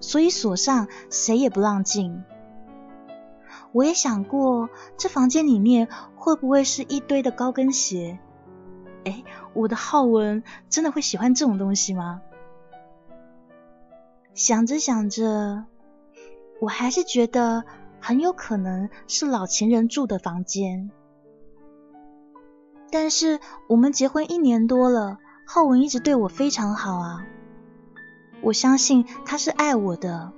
[0.01, 2.25] 所以锁上，谁也不让进。
[3.73, 4.69] 我也想过，
[4.99, 8.19] 这房间里面会不会是一堆的高跟鞋？
[9.07, 9.23] 哎，
[9.55, 12.23] 我的浩文真的会喜欢这种东西吗？
[14.35, 15.65] 想着想着，
[16.61, 17.65] 我还是觉得
[18.01, 20.91] 很有可能是老情人住的房间。
[22.91, 23.39] 但是
[23.69, 27.25] 我们结婚一年多了，浩文一直对我非常好啊。
[28.43, 30.33] 我相信他是爱我的。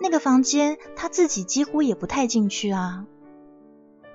[0.00, 3.06] 那个房间他自己几乎也不太进去啊，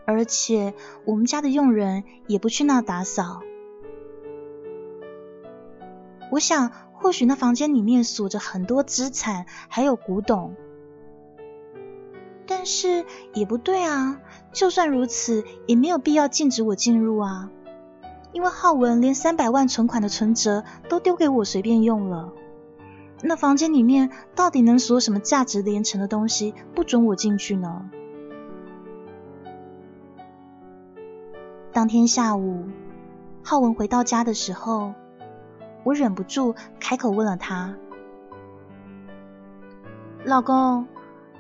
[0.06, 0.74] 而且
[1.06, 3.42] 我们家的佣人也不去那打扫。
[6.32, 10.56] 我想，或许那房间里面锁着很多资产，还有古董。
[12.46, 14.20] 但是也不对啊。
[14.52, 17.50] 就算如此，也没有必要禁止我进入啊！
[18.32, 22.34] 因为浩文连三百万存款的存折都丢给我随便用了。
[23.22, 27.90] 那房间里面到底能锁什么价值连城的东西，不准我进去呢？
[31.74, 32.66] 当天下午，
[33.44, 34.94] 浩文回到家的时候，
[35.84, 37.76] 我忍不住开口问了他
[40.24, 40.88] ：“老公。”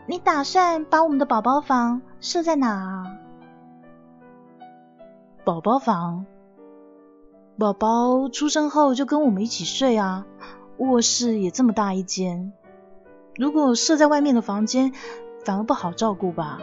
[0.05, 3.05] 你打算把我们的宝宝房设在哪啊？
[5.45, 6.25] 宝宝房，
[7.57, 10.25] 宝宝出生后就跟我们一起睡啊。
[10.75, 12.51] 卧室也这么大一间，
[13.37, 14.91] 如果设在外面的房间，
[15.45, 16.59] 反而不好照顾吧？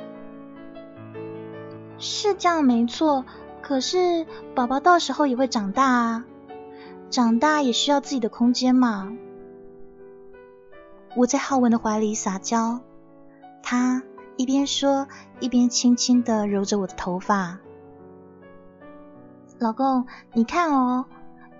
[1.96, 3.24] 是这样没错，
[3.70, 6.24] 可是宝宝到时候也会长大啊，
[7.08, 9.16] 长大也需要自己的空间嘛。
[11.14, 12.80] 我在浩文的怀里撒娇，
[13.62, 14.02] 他
[14.36, 15.06] 一边说
[15.38, 17.60] 一边轻轻的揉着我的头发。
[19.60, 21.04] 老公，你看哦，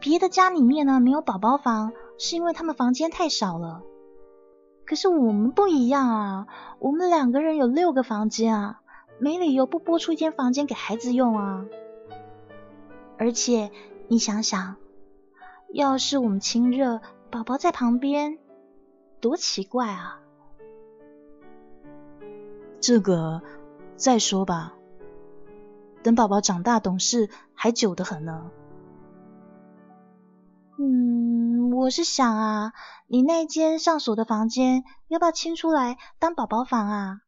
[0.00, 3.82] 别的家里面呢没有宝宝房，是因为他们房间太少了。
[4.84, 6.46] 可是我们不一样啊，
[6.80, 8.80] 我们两个人有六个房间啊，
[9.20, 11.66] 没理由不拨出一间房间给孩子用啊。
[13.20, 13.70] 而且
[14.08, 14.76] 你想想，
[15.74, 18.38] 要是我们亲热，宝宝在旁边，
[19.20, 20.20] 多奇怪啊！
[22.80, 23.42] 这个
[23.96, 24.72] 再说吧。
[26.02, 28.50] 等宝宝长大懂事，还久得很呢。
[30.78, 32.72] 嗯，我是想啊，
[33.06, 37.20] 你那间上锁的房间要不要清出来当宝宝房啊？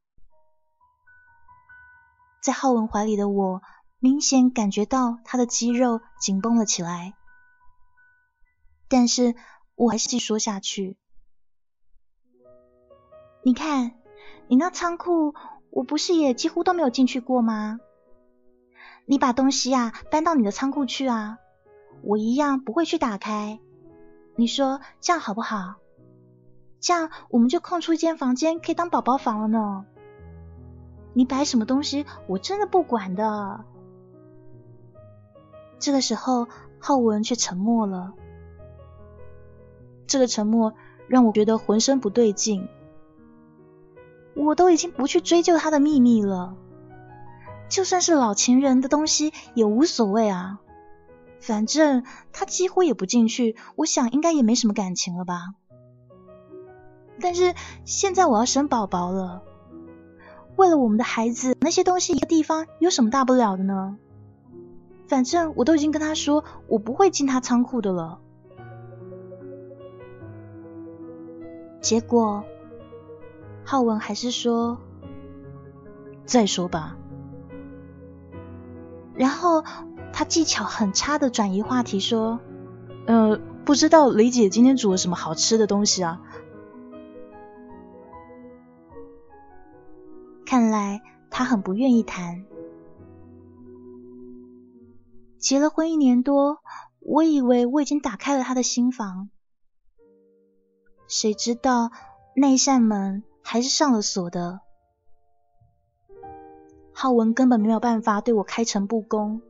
[2.42, 3.60] 在浩文怀里的我，
[4.04, 7.14] 明显感觉到他的肌肉紧绷了起来，
[8.88, 9.36] 但是
[9.76, 10.96] 我还是继续说下去。
[13.44, 13.92] 你看，
[14.48, 15.34] 你那仓库，
[15.70, 17.78] 我不是也几乎都没有进去过吗？
[19.06, 21.38] 你把东西啊搬到你的仓库去啊，
[22.02, 23.60] 我一样不会去打开。
[24.34, 25.76] 你说这样好不好？
[26.80, 29.86] 这样我们就空出一间房间可以当宝宝房了呢。
[31.14, 33.64] 你摆什么东西，我真的不管的。
[35.82, 36.46] 这个时候，
[36.78, 38.12] 浩文却沉默了。
[40.06, 40.74] 这个沉默
[41.08, 42.68] 让我觉得浑身不对劲。
[44.36, 46.54] 我都已经不去追究他的秘密了。
[47.68, 50.60] 就算是老情人的东西也无所谓啊，
[51.40, 55.54] 反正他几乎也不进去，我想应该也没什么感情了吧。
[57.20, 57.54] 但是
[57.84, 59.42] 现在我要生宝宝了，
[60.54, 63.98] 为了我们的孩子，那些东西一个地方有什么大不了的呢？
[65.12, 68.18] 反正我都已经跟他说，我不会进他仓库的了。
[71.82, 72.44] 结果
[73.62, 74.78] 浩文还是说，
[76.24, 76.96] 再说吧。
[79.14, 79.62] 然后
[80.14, 82.40] 他技巧很差的转移话题说
[83.04, 86.22] ：“呃，不知道雷姐今天煮了什么好吃的东西啊？”
[90.46, 92.46] 看来他很不愿意谈。
[95.42, 96.62] 结了婚一年多，
[97.00, 99.28] 我以为我已经打开了他的心房，
[101.08, 101.90] 谁知道
[102.36, 104.60] 那扇门还是上了锁的。
[106.92, 109.42] 浩文根本没有办法对我开诚布公，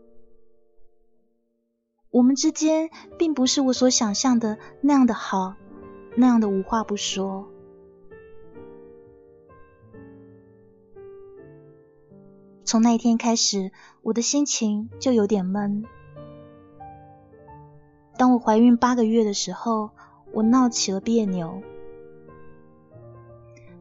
[2.09, 2.89] 我们之间
[3.19, 5.57] 并不是我所想象的那样的好，
[6.17, 7.52] 那样的无话不说。
[12.73, 13.71] 从那一天开始，
[14.01, 15.85] 我的心情就有点闷。
[18.17, 19.91] 当我怀孕八个月的时候，
[20.33, 21.61] 我闹起了别扭。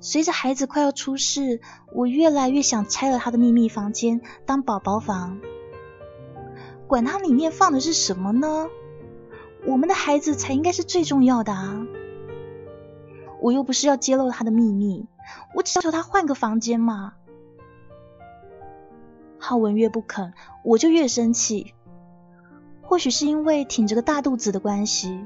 [0.02, 1.62] 随着孩子快要出世，
[1.94, 5.40] 我越来越想拆了他的秘密房间当宝宝房。
[6.86, 8.68] 管他里面放的是什么呢？
[9.66, 11.88] 我们的孩子才应该是最重要的啊！
[13.40, 15.08] 我又不是要揭露他的秘密，
[15.56, 17.14] 我只要求他换个房间嘛。
[19.42, 20.34] 浩文越不肯，
[20.64, 21.74] 我就越生气。
[22.84, 25.26] 或许是因为挺着个大肚子的关系。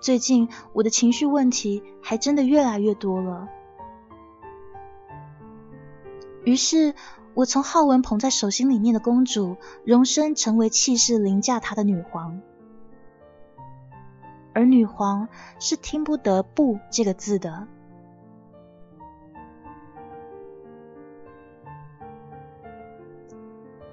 [0.00, 3.48] 最近我的情绪问题还真的越来越多了，
[6.44, 6.94] 于是
[7.34, 12.40] 我从浩文捧在手心里面的公主，荣升成为气势凌驾他的女皇，
[14.54, 17.66] 而女皇是听不得“不”这个字的。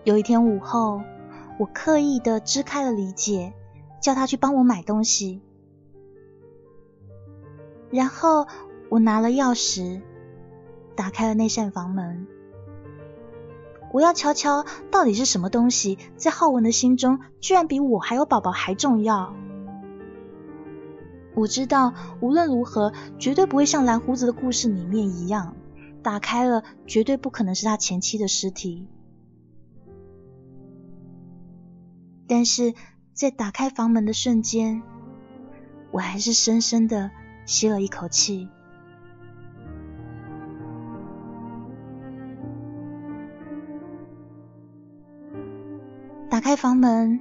[0.06, 1.02] 有一天午后，
[1.58, 3.56] 我刻意的支开了理解，
[4.00, 5.42] 叫他去帮我买东西。
[7.90, 8.46] 然后
[8.90, 10.04] 我拿了钥匙，
[10.96, 12.28] 打开了那扇房门。
[13.94, 19.34] 我要瞧瞧到底是什么东西，在浩文的心中居然比我还有宝宝还重要。
[21.34, 25.56] 我知道无论如何，绝对不会像蓝胡子的故事里面一样，
[26.04, 28.88] 打开了绝对不可能是他前妻的尸体。
[32.28, 32.74] 但是
[33.14, 34.82] 在打开房门的瞬间，
[35.92, 37.12] 我还是深深的。
[37.48, 38.50] 吸了一口气，
[46.28, 47.20] 打开房门，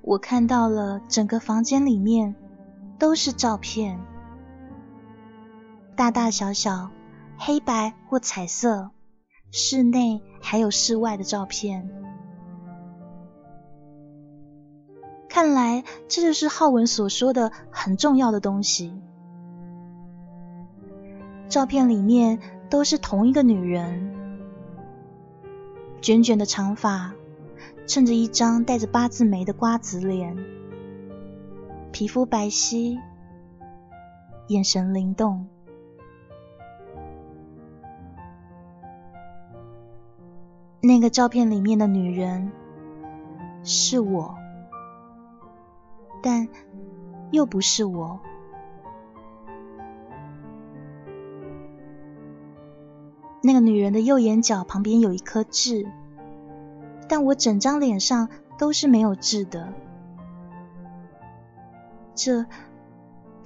[0.00, 2.34] 我看到了整个房间里面
[2.98, 4.00] 都是照片，
[5.94, 6.90] 大大小小、
[7.36, 8.92] 黑白或彩色，
[9.50, 12.09] 室内还有室外的照片。
[15.40, 19.00] 看来这就是浩文所说的很重要的东西。
[21.48, 22.38] 照片里面
[22.68, 24.14] 都是同一个女人，
[26.02, 27.14] 卷卷的长发，
[27.86, 30.36] 衬着一张带着八字眉的瓜子脸，
[31.90, 33.00] 皮肤白皙，
[34.48, 35.46] 眼神灵动。
[40.82, 42.52] 那个照片里面的女人
[43.64, 44.34] 是我。
[46.22, 46.48] 但
[47.30, 48.20] 又不是我。
[53.42, 55.86] 那个女人的右眼角旁边有一颗痣，
[57.08, 59.72] 但我整张脸上都是没有痣的。
[62.14, 62.44] 这，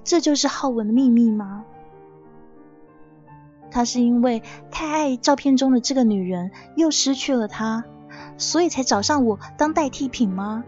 [0.03, 1.65] 这就是浩文的秘密吗？
[3.71, 7.85] 他是因为太爱照片中的这个女人，又失去了她，
[8.37, 10.65] 所以才找上我当代替品吗？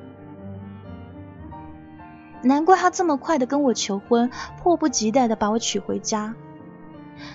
[2.43, 4.31] 难怪他这么快的跟我求婚，
[4.63, 6.35] 迫不及待的把我娶回家。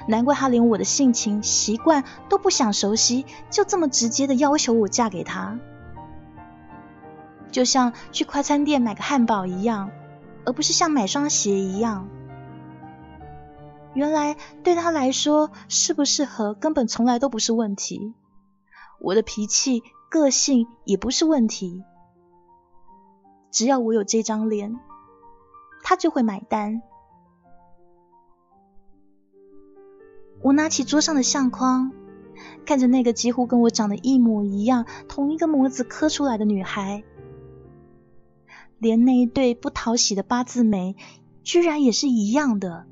[0.08, 5.60] 难怪他连我的性情习惯都不想熟悉，就这么直接的要求我嫁给他，
[7.52, 9.90] 就像去快餐店买个汉堡一样，
[10.46, 12.08] 而不是像买双鞋一样。
[13.94, 18.14] 原来对他来说，适不适合根本从来都不是问题，
[19.00, 21.84] 我的脾气、个性也不是问题，
[23.50, 24.80] 只要我有这张脸。
[25.84, 26.82] 他就会买单。
[30.42, 31.92] 我拿起桌上的相框，
[32.66, 37.04] 看着那个几乎跟我长得一模一样、同一个模子刻出来的女孩，
[38.80, 40.96] 连那一对不讨喜的八字眉，
[41.44, 42.88] 居然也是一样的。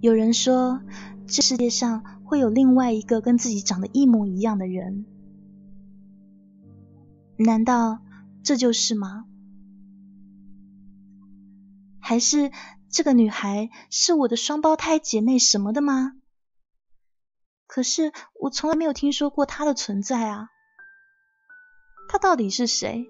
[0.00, 0.80] 有人说，
[1.28, 5.04] 这世界上会有另外一个跟自己长得一模一样的人，
[7.36, 8.00] 难道？
[8.42, 9.26] 这就是吗？
[12.00, 12.50] 还是
[12.90, 16.14] 这个女孩是我的双胞胎姐妹什么的吗？
[17.66, 20.48] 可是我从来没有听说过她的存在啊！
[22.08, 23.08] 她到底是谁？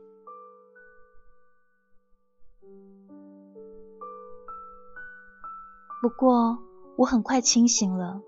[6.03, 6.59] 不过
[6.99, 8.21] 我很快清醒了，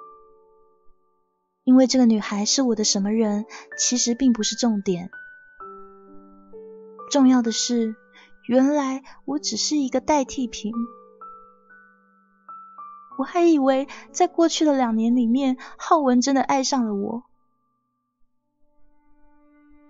[1.65, 3.45] 因为这个女孩是我的什么人，
[3.79, 5.11] 其实并不是重点。
[7.13, 7.95] 重要的是，
[8.47, 10.73] 原来我只是一个代替品。
[13.19, 17.25] 我还以为在过去的两年里面，浩文真的爱上了我。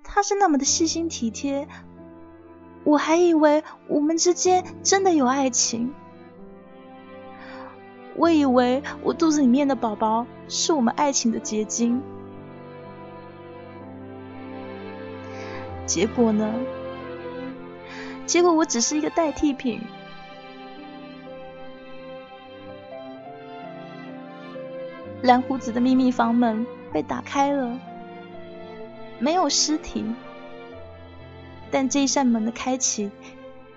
[0.02, 1.68] 他是那么的细心体贴，
[2.82, 5.94] 我还以为我们之间真的有爱情。
[8.16, 12.02] 我以为我肚子里面的宝宝是我们爱情的结晶。
[15.86, 16.52] 结果呢？
[18.26, 19.80] 结果我只是一个代替品。
[25.22, 27.78] 蓝胡子的秘密房门被打开了，
[29.20, 30.04] 没有尸体，
[31.70, 33.10] 但这一扇门的开启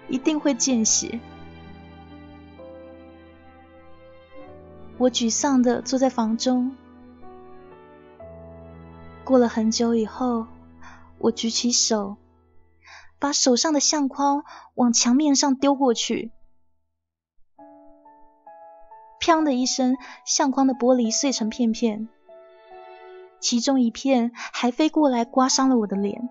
[0.07, 1.19] 一定会见血。
[4.97, 6.75] 我沮丧的坐在房中，
[9.23, 10.47] 过了很久以后，
[11.19, 12.15] 我举起手。
[13.19, 14.43] 把手上的相框
[14.73, 16.31] 往墙面上丢过去，
[19.19, 19.95] 砰的一声，
[20.25, 22.07] 相框的玻璃碎成片片，
[23.39, 26.29] 其中一片还飞过来刮伤了我的脸，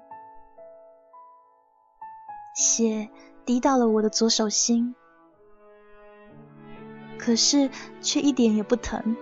[2.54, 3.08] 血
[3.44, 4.94] 滴到了我的左手心，
[7.18, 7.70] 可是
[8.00, 9.16] 却一点也不疼。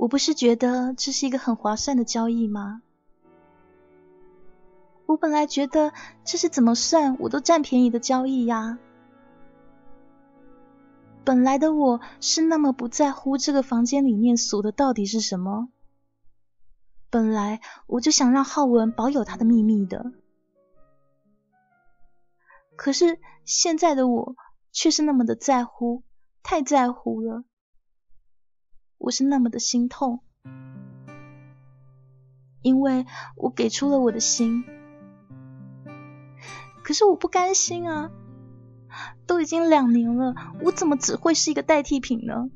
[0.00, 2.80] 我不是觉得这是一个很划算的交易吗？
[5.04, 5.92] 我本来觉得
[6.24, 8.78] 这是怎么算我都占便宜的交易呀。
[11.22, 15.68] 本来的我是那么不在乎这个房间里面锁的到底是什么，
[17.10, 20.12] 本来我就想让浩文保有他的秘密的。
[22.74, 24.34] 可是现在的我
[24.72, 26.02] 却是那么的在乎，
[26.42, 27.44] 太在乎了。
[29.00, 30.20] 我是那么的心痛
[32.60, 34.62] 因为我给出了我的心。
[36.82, 38.10] 可是我不甘心啊
[39.26, 42.50] 都已经两年了我怎么只会是一个代替品呢？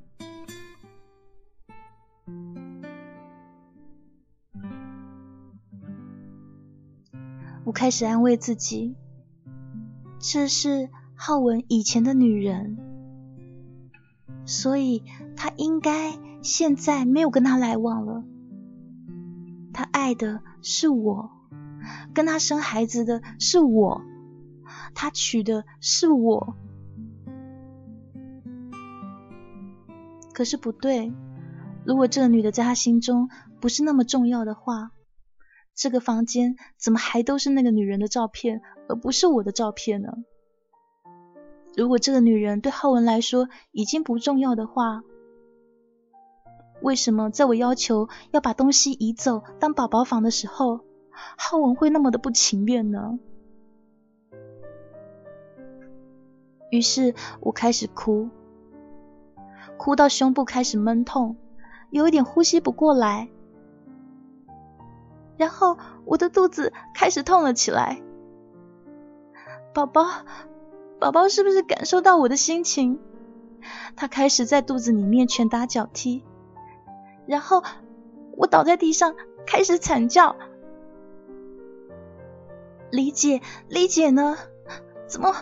[7.65, 8.95] 我开始安慰自己
[10.19, 12.77] 这是浩文以前的女人
[14.45, 15.03] 所以
[15.37, 18.23] 他应该现在没有跟他来往了。
[19.73, 21.31] 他爱的是我，
[22.13, 24.03] 跟他生孩子的是我，
[24.95, 26.55] 他娶的是我。
[30.35, 31.13] 可是不对，
[31.85, 33.31] 如果这个女的在他心中
[33.61, 34.93] 不是那么重要的话。
[35.75, 40.13] 这个房间怎么还都是那个女人的照片，而不是我的照片呢？
[41.77, 45.03] 如果这个女人对浩文来说已经不重要的话，
[46.85, 50.81] 为什么在我要求要把东西移走当宝宝房的时候，
[51.39, 53.19] 浩文会那么的不情愿呢？
[56.71, 58.29] 于是我开始哭，
[59.79, 61.37] 哭到胸部开始闷痛，
[61.89, 63.31] 有一点呼吸不过来。
[65.39, 68.03] 然后我的肚子开始痛了起来，
[69.73, 70.05] 宝宝，
[71.01, 72.99] 宝宝是不是感受到我的心情？
[73.97, 76.23] 他开始在肚子里面拳打脚踢，
[77.27, 77.63] 然后
[78.37, 79.15] 我倒在地上
[79.47, 80.37] 开始惨叫。
[82.91, 84.37] 李姐，李姐呢？
[85.07, 85.35] 怎么？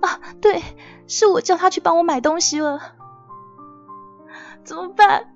[0.00, 0.62] 啊，对，
[1.06, 2.80] 是我叫她去帮我买东西了。
[4.64, 5.34] 怎么办？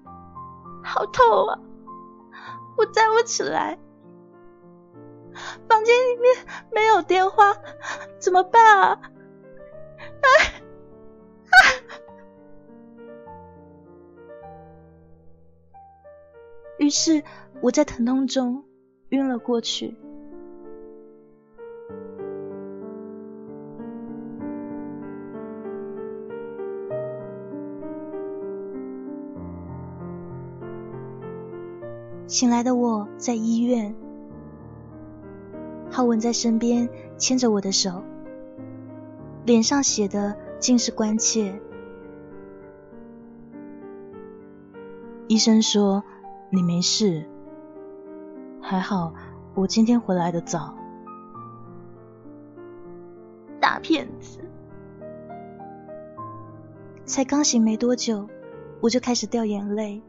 [0.84, 1.58] 好痛啊！
[2.76, 3.78] 我站不起来，
[5.68, 6.34] 房间里面
[6.70, 7.56] 没有电话，
[8.18, 8.88] 怎么办啊？
[8.88, 10.26] 啊
[11.48, 11.56] 啊！
[16.78, 17.22] 于是
[17.60, 18.64] 我在疼痛中
[19.10, 19.94] 晕了过去。
[32.26, 33.94] 醒来的我在医院，
[35.90, 38.02] 浩文在身边牵着我的手，
[39.44, 41.60] 脸上写的尽是关切。
[45.28, 46.02] 医生说
[46.54, 47.24] 你没事，
[48.60, 49.14] 还好
[49.54, 50.74] 我今天回来的早。
[53.58, 54.38] 大骗子！
[57.06, 58.28] 才刚醒没多久，
[58.82, 60.02] 我就开始掉眼泪。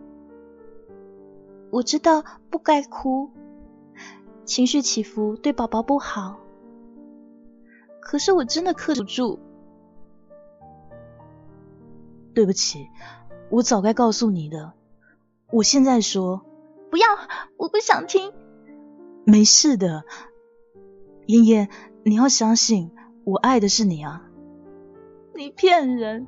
[1.69, 3.31] 我知道不该哭，
[4.43, 6.41] 情绪起伏对宝宝不好。
[8.01, 9.39] 可是我真的克制不住。
[12.33, 12.89] 对不起，
[13.49, 14.73] 我早该告诉你的。
[15.53, 16.43] 我现在说，
[16.89, 17.05] 不要，
[17.57, 18.33] 我不想听。
[19.23, 20.03] 没事的，
[21.27, 21.69] 妍妍，
[22.03, 22.91] 你要相信，
[23.23, 24.27] 我爱的是你啊。
[25.35, 26.25] 你骗人，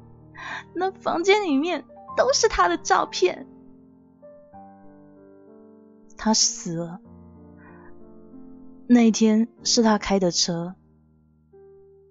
[0.76, 3.48] 那房间里面都是他的照片。
[6.16, 7.00] 他死了。
[8.86, 10.76] 那一天是他开的车，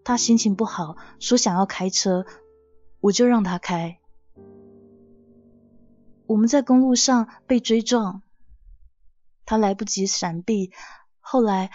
[0.02, 2.26] 他心情不好，说想要开车，
[2.98, 4.00] 我就让他开。
[6.26, 8.22] 我们在公路上被追撞，
[9.44, 10.72] 他来不及闪避，
[11.20, 11.70] 后来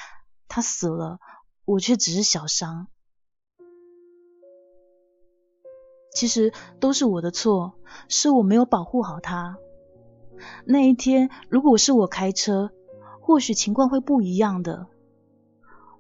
[0.47, 1.19] 他死了，
[1.65, 2.87] 我却只是小伤。
[6.11, 7.75] 其实都是我的错，
[8.07, 9.57] 是我没有保护好他。
[10.65, 12.71] 那一天，如果是我开车，
[13.21, 14.87] 或许情况会不一样的。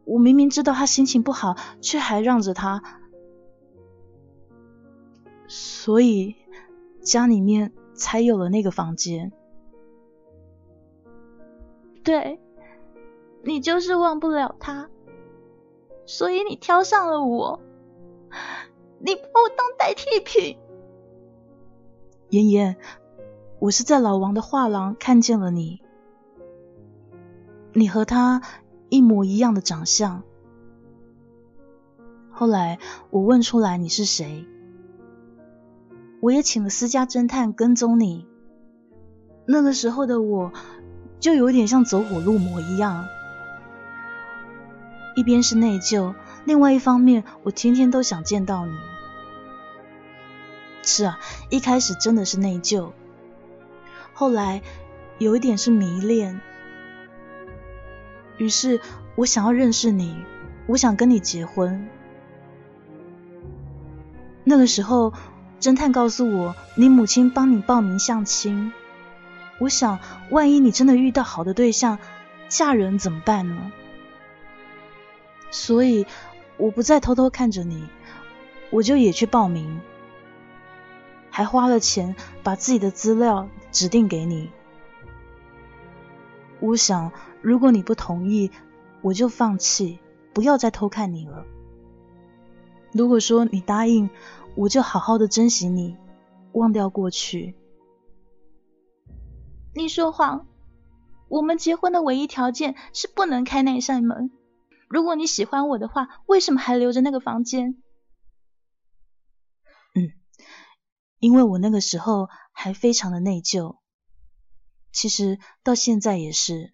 [0.05, 2.81] 我明明知道他心情不好，却还让着他，
[5.47, 6.35] 所以
[7.03, 9.31] 家里面才有了那个房间。
[12.03, 12.39] 对，
[13.43, 14.89] 你就是忘不了他，
[16.05, 17.59] 所以你挑上了我，
[18.99, 20.57] 你把我当代替品。
[22.29, 22.77] 妍妍。
[23.59, 25.81] 我是在老王的画廊看见了你，
[27.73, 28.41] 你和他
[28.87, 30.23] 一模一样的长相。
[32.31, 32.79] 后来
[33.09, 34.45] 我问出来你是谁，
[36.21, 38.25] 我也请了私家侦探跟踪你。
[39.45, 40.51] 那个时候的我
[41.19, 43.05] 就有点像走火入魔一样，
[45.15, 46.13] 一边是内疚，
[46.45, 48.73] 另外一方面我天天都想见到你。
[50.83, 52.91] 是啊，一开始真的是内疚。
[54.13, 54.61] 后来
[55.17, 56.41] 有一点是迷恋，
[58.37, 58.79] 于是
[59.15, 60.15] 我想要认识你，
[60.67, 61.87] 我想跟你结婚。
[64.43, 65.13] 那个时候，
[65.59, 68.71] 侦探告诉我，你母亲帮你报名相亲。
[69.57, 69.99] 我想，
[70.29, 71.99] 万一你真的遇到好的对象，
[72.47, 73.71] 嫁人怎么办呢？
[75.51, 76.05] 所以
[76.57, 77.83] 我不再偷偷看着你，
[78.69, 79.81] 我就也去报名，
[81.29, 83.47] 还花了钱把自己的资料。
[83.71, 84.49] 指定给你。
[86.59, 87.11] 我想，
[87.43, 88.49] 如果你不同意，
[89.01, 89.99] 我就放弃，
[90.33, 91.45] 不要再偷看你了。
[92.91, 94.09] 如果说你答应，
[94.55, 95.97] 我就好好的珍惜你，
[96.53, 97.55] 忘掉过去。
[99.73, 100.47] 你说谎，
[101.29, 104.31] 我们结婚的唯一条件是不能开那扇门。
[104.89, 107.81] 如果你喜欢我的话，为什么还留着那个房间？
[109.95, 110.11] 嗯，
[111.19, 113.77] 因为我那个时候还非常的内疚，
[114.91, 116.73] 其实到现在也是。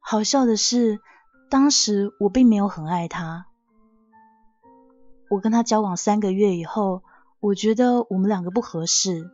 [0.00, 1.00] 好笑的是，
[1.48, 3.46] 当时我并没有很爱他。
[5.28, 7.02] 我跟他交往三个月以后，
[7.40, 9.30] 我觉得我们两个不合适。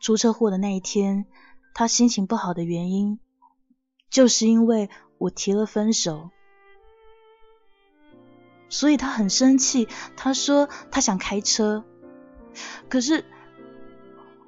[0.00, 1.26] 出车祸的那一天，
[1.72, 3.18] 他心情不好的原因。
[4.10, 6.30] 就是因为我提了分手，
[8.68, 9.88] 所以他很生气。
[10.16, 11.84] 他说他想开车，
[12.88, 13.24] 可是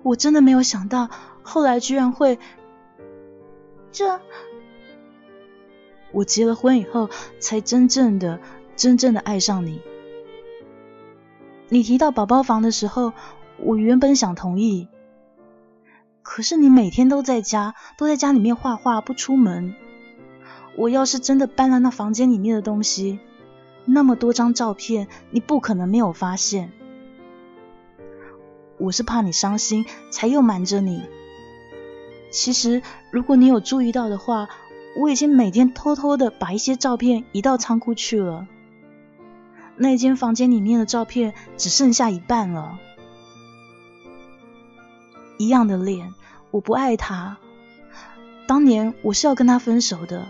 [0.04, 1.10] 我真的没有想到，
[1.42, 2.38] 后来居然会
[3.90, 4.20] 这。
[6.12, 7.10] 我结了婚以后，
[7.40, 8.40] 才真正的、
[8.76, 9.80] 真正的爱上你。
[11.68, 13.12] 你提到宝宝房的时候，
[13.58, 14.88] 我原本想同意。
[16.22, 19.74] 可是你每天都在家，都在家里面画画，不出门。
[20.76, 23.18] 我要是真的搬了那房间里面的东西，
[23.84, 26.72] 那么多张照片，你不可能没有发现。
[28.78, 31.02] 我是怕你伤心，才又瞒着你。
[32.30, 34.48] 其实如果你有注意到的话，
[35.00, 38.46] 我已经每天偷偷的把一些照片移到仓库去了。
[39.76, 42.78] 那间房间里面的照片只剩下一半了。
[45.38, 46.14] 一样的脸，
[46.50, 47.38] 我不爱他。
[48.46, 50.28] 当年我是要跟他分手的，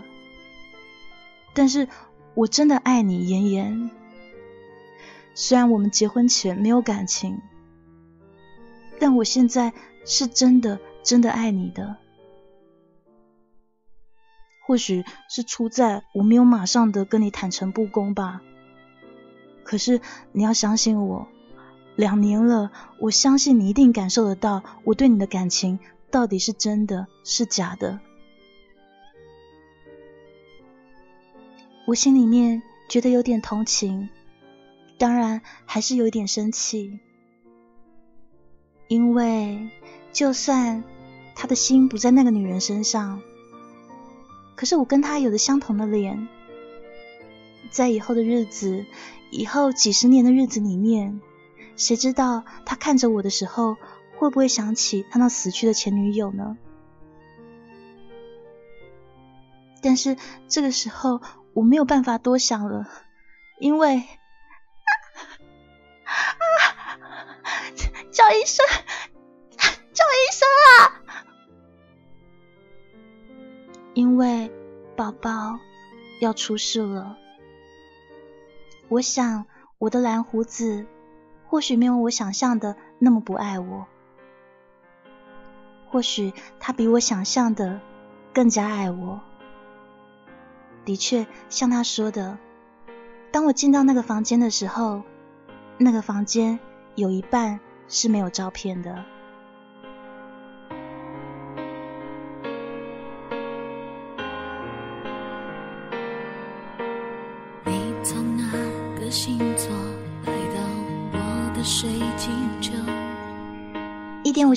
[1.53, 1.87] 但是
[2.33, 3.89] 我真的爱你，妍妍。
[5.33, 7.39] 虽然我们结婚前没有感情，
[8.99, 9.71] 但我现在
[10.03, 11.97] 是真的真的爱你的。
[14.65, 18.41] 或许是出在我没有马上的跟你坦诚不公吧。
[19.67, 19.99] 可是
[20.31, 21.27] 你要相信我。
[21.97, 27.99] 两年了，我相信你一定感受得到我对你的感情到底是真的是假的。
[31.85, 34.07] 我心里面觉得有点同情，
[34.97, 36.99] 当然还是有一点生气，
[38.87, 39.69] 因为
[40.13, 40.83] 就算
[41.35, 43.21] 他的心不在那个女人身上，
[44.55, 46.27] 可是我跟他有着相同的脸，
[47.69, 48.85] 在以后的日子，
[49.29, 51.21] 以后几十年的日子里面。
[51.75, 53.77] 谁知道他看着我的时候，
[54.17, 56.57] 会不会想起他那死去的前女友呢？
[59.81, 61.21] 但是这个时候
[61.53, 62.89] 我没有办法多想了，
[63.59, 63.97] 因为
[66.03, 66.89] 啊
[68.11, 68.65] 叫医生，
[69.93, 71.03] 叫医生啊！
[73.93, 74.51] 因为
[74.95, 75.59] 宝宝
[76.19, 77.17] 要出事了，
[78.89, 79.45] 我想
[79.77, 80.85] 我的蓝胡子。
[81.49, 83.87] 或许没有我想象的那么不爱我，
[85.89, 87.79] 或许他比我想象的
[88.33, 89.21] 更加爱我。
[90.83, 92.37] 的确，像他说的，
[93.31, 95.03] 当我进到那个房间的时候，
[95.77, 96.59] 那个房间
[96.95, 99.05] 有一半是没有照片的。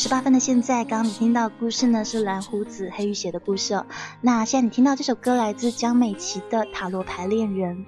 [0.00, 3.84] 十八分的现在，刚刚你听到故事呢是蓝胡子黑雨写的故事。
[4.22, 7.84] 那现在你听到这首歌来自江美琪的《塔罗牌恋人》。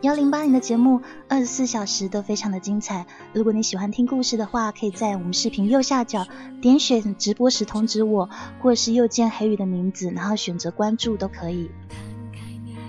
[0.00, 3.06] 幺零八零的节目二十四小时都非常的精彩。
[3.32, 6.26] 如果你喜欢听故事的话，可以在我们视频右下角
[6.60, 8.28] 点选直播时通知我，
[8.60, 11.70] 或者是右键黑雨的名字，然后选择关注都可以。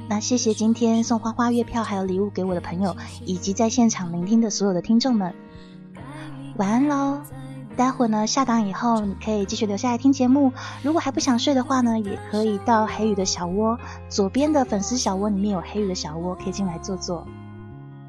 [0.07, 5.32] 那谢谢今天送花花月票还有礼物给我的朋友，以及在现场聆听的所有的听众们，
[6.57, 7.22] 晚安喽！
[7.80, 10.51] 待会呢下档以后，你可以继续留下来听节目。
[10.84, 17.25] 如果还不想睡的话呢，也可以到黑雨的小窝，左边的粉丝小窝里面有黑雨的小窝，可以进来坐坐。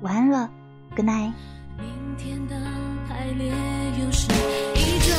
[0.00, 0.50] 晚安了
[0.96, 1.34] ，Good night。
[1.78, 1.86] 明
[2.18, 2.56] 天的
[3.08, 4.26] 排列又是
[4.74, 5.14] 一种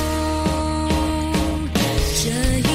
[2.22, 2.71] 这